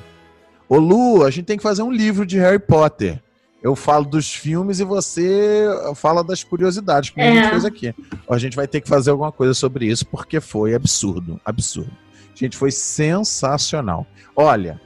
[0.69, 3.21] Ô Lu, a gente tem que fazer um livro de Harry Potter.
[3.61, 7.29] Eu falo dos filmes e você fala das curiosidades que é.
[7.29, 7.93] a gente fez aqui.
[8.29, 11.91] A gente vai ter que fazer alguma coisa sobre isso porque foi absurdo, absurdo.
[12.33, 14.07] Gente, foi sensacional.
[14.33, 14.79] Olha,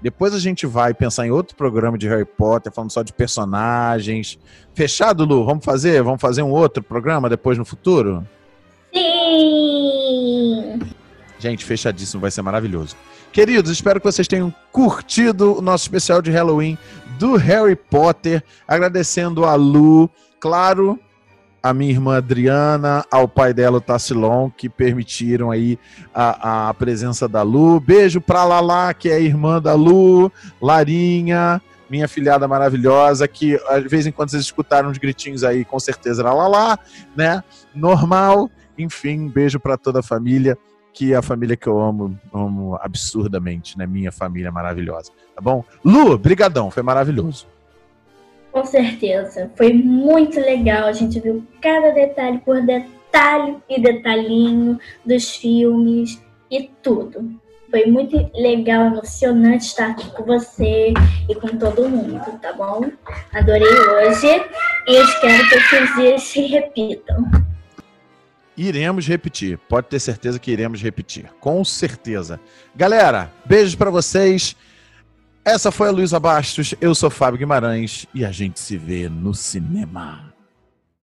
[0.00, 4.38] depois a gente vai pensar em outro programa de Harry Potter, falando só de personagens.
[4.74, 5.44] Fechado, Lu?
[5.44, 6.02] Vamos fazer?
[6.02, 8.26] Vamos fazer um outro programa depois no futuro?
[8.94, 10.78] Sim!
[11.38, 12.96] Gente, fechadíssimo, vai ser maravilhoso.
[13.32, 16.76] Queridos, espero que vocês tenham curtido o nosso especial de Halloween
[17.18, 18.42] do Harry Potter.
[18.66, 20.10] Agradecendo a Lu,
[20.40, 20.98] claro,
[21.74, 25.78] minha irmã Adriana, ao pai dela, o Tassilon, que permitiram aí
[26.14, 27.80] a, a presença da Lu.
[27.80, 30.30] Beijo pra Lala, que é irmã da Lu,
[30.60, 35.78] Larinha, minha filhada maravilhosa, que de vez em quando vocês escutaram uns gritinhos aí, com
[35.78, 36.78] certeza era Lala,
[37.16, 37.42] né?
[37.74, 38.50] Normal.
[38.76, 40.56] Enfim, beijo para toda a família,
[40.92, 43.86] que é a família que eu amo, amo absurdamente, né?
[43.86, 45.64] Minha família maravilhosa, tá bom?
[45.84, 47.46] Lu, brigadão, foi maravilhoso.
[48.52, 49.50] Com certeza.
[49.56, 50.86] Foi muito legal.
[50.86, 57.38] A gente viu cada detalhe por detalhe e detalhinho dos filmes e tudo.
[57.70, 60.94] Foi muito legal, emocionante estar aqui com você
[61.28, 62.90] e com todo mundo, tá bom?
[63.34, 64.42] Adorei hoje
[64.86, 67.30] e espero que esses dias se repitam.
[68.56, 72.40] Iremos repetir, pode ter certeza que iremos repetir, com certeza.
[72.74, 74.56] Galera, beijos para vocês.
[75.44, 79.32] Essa foi a Luísa Bastos, eu sou Fábio Guimarães e a gente se vê no
[79.32, 80.37] cinema.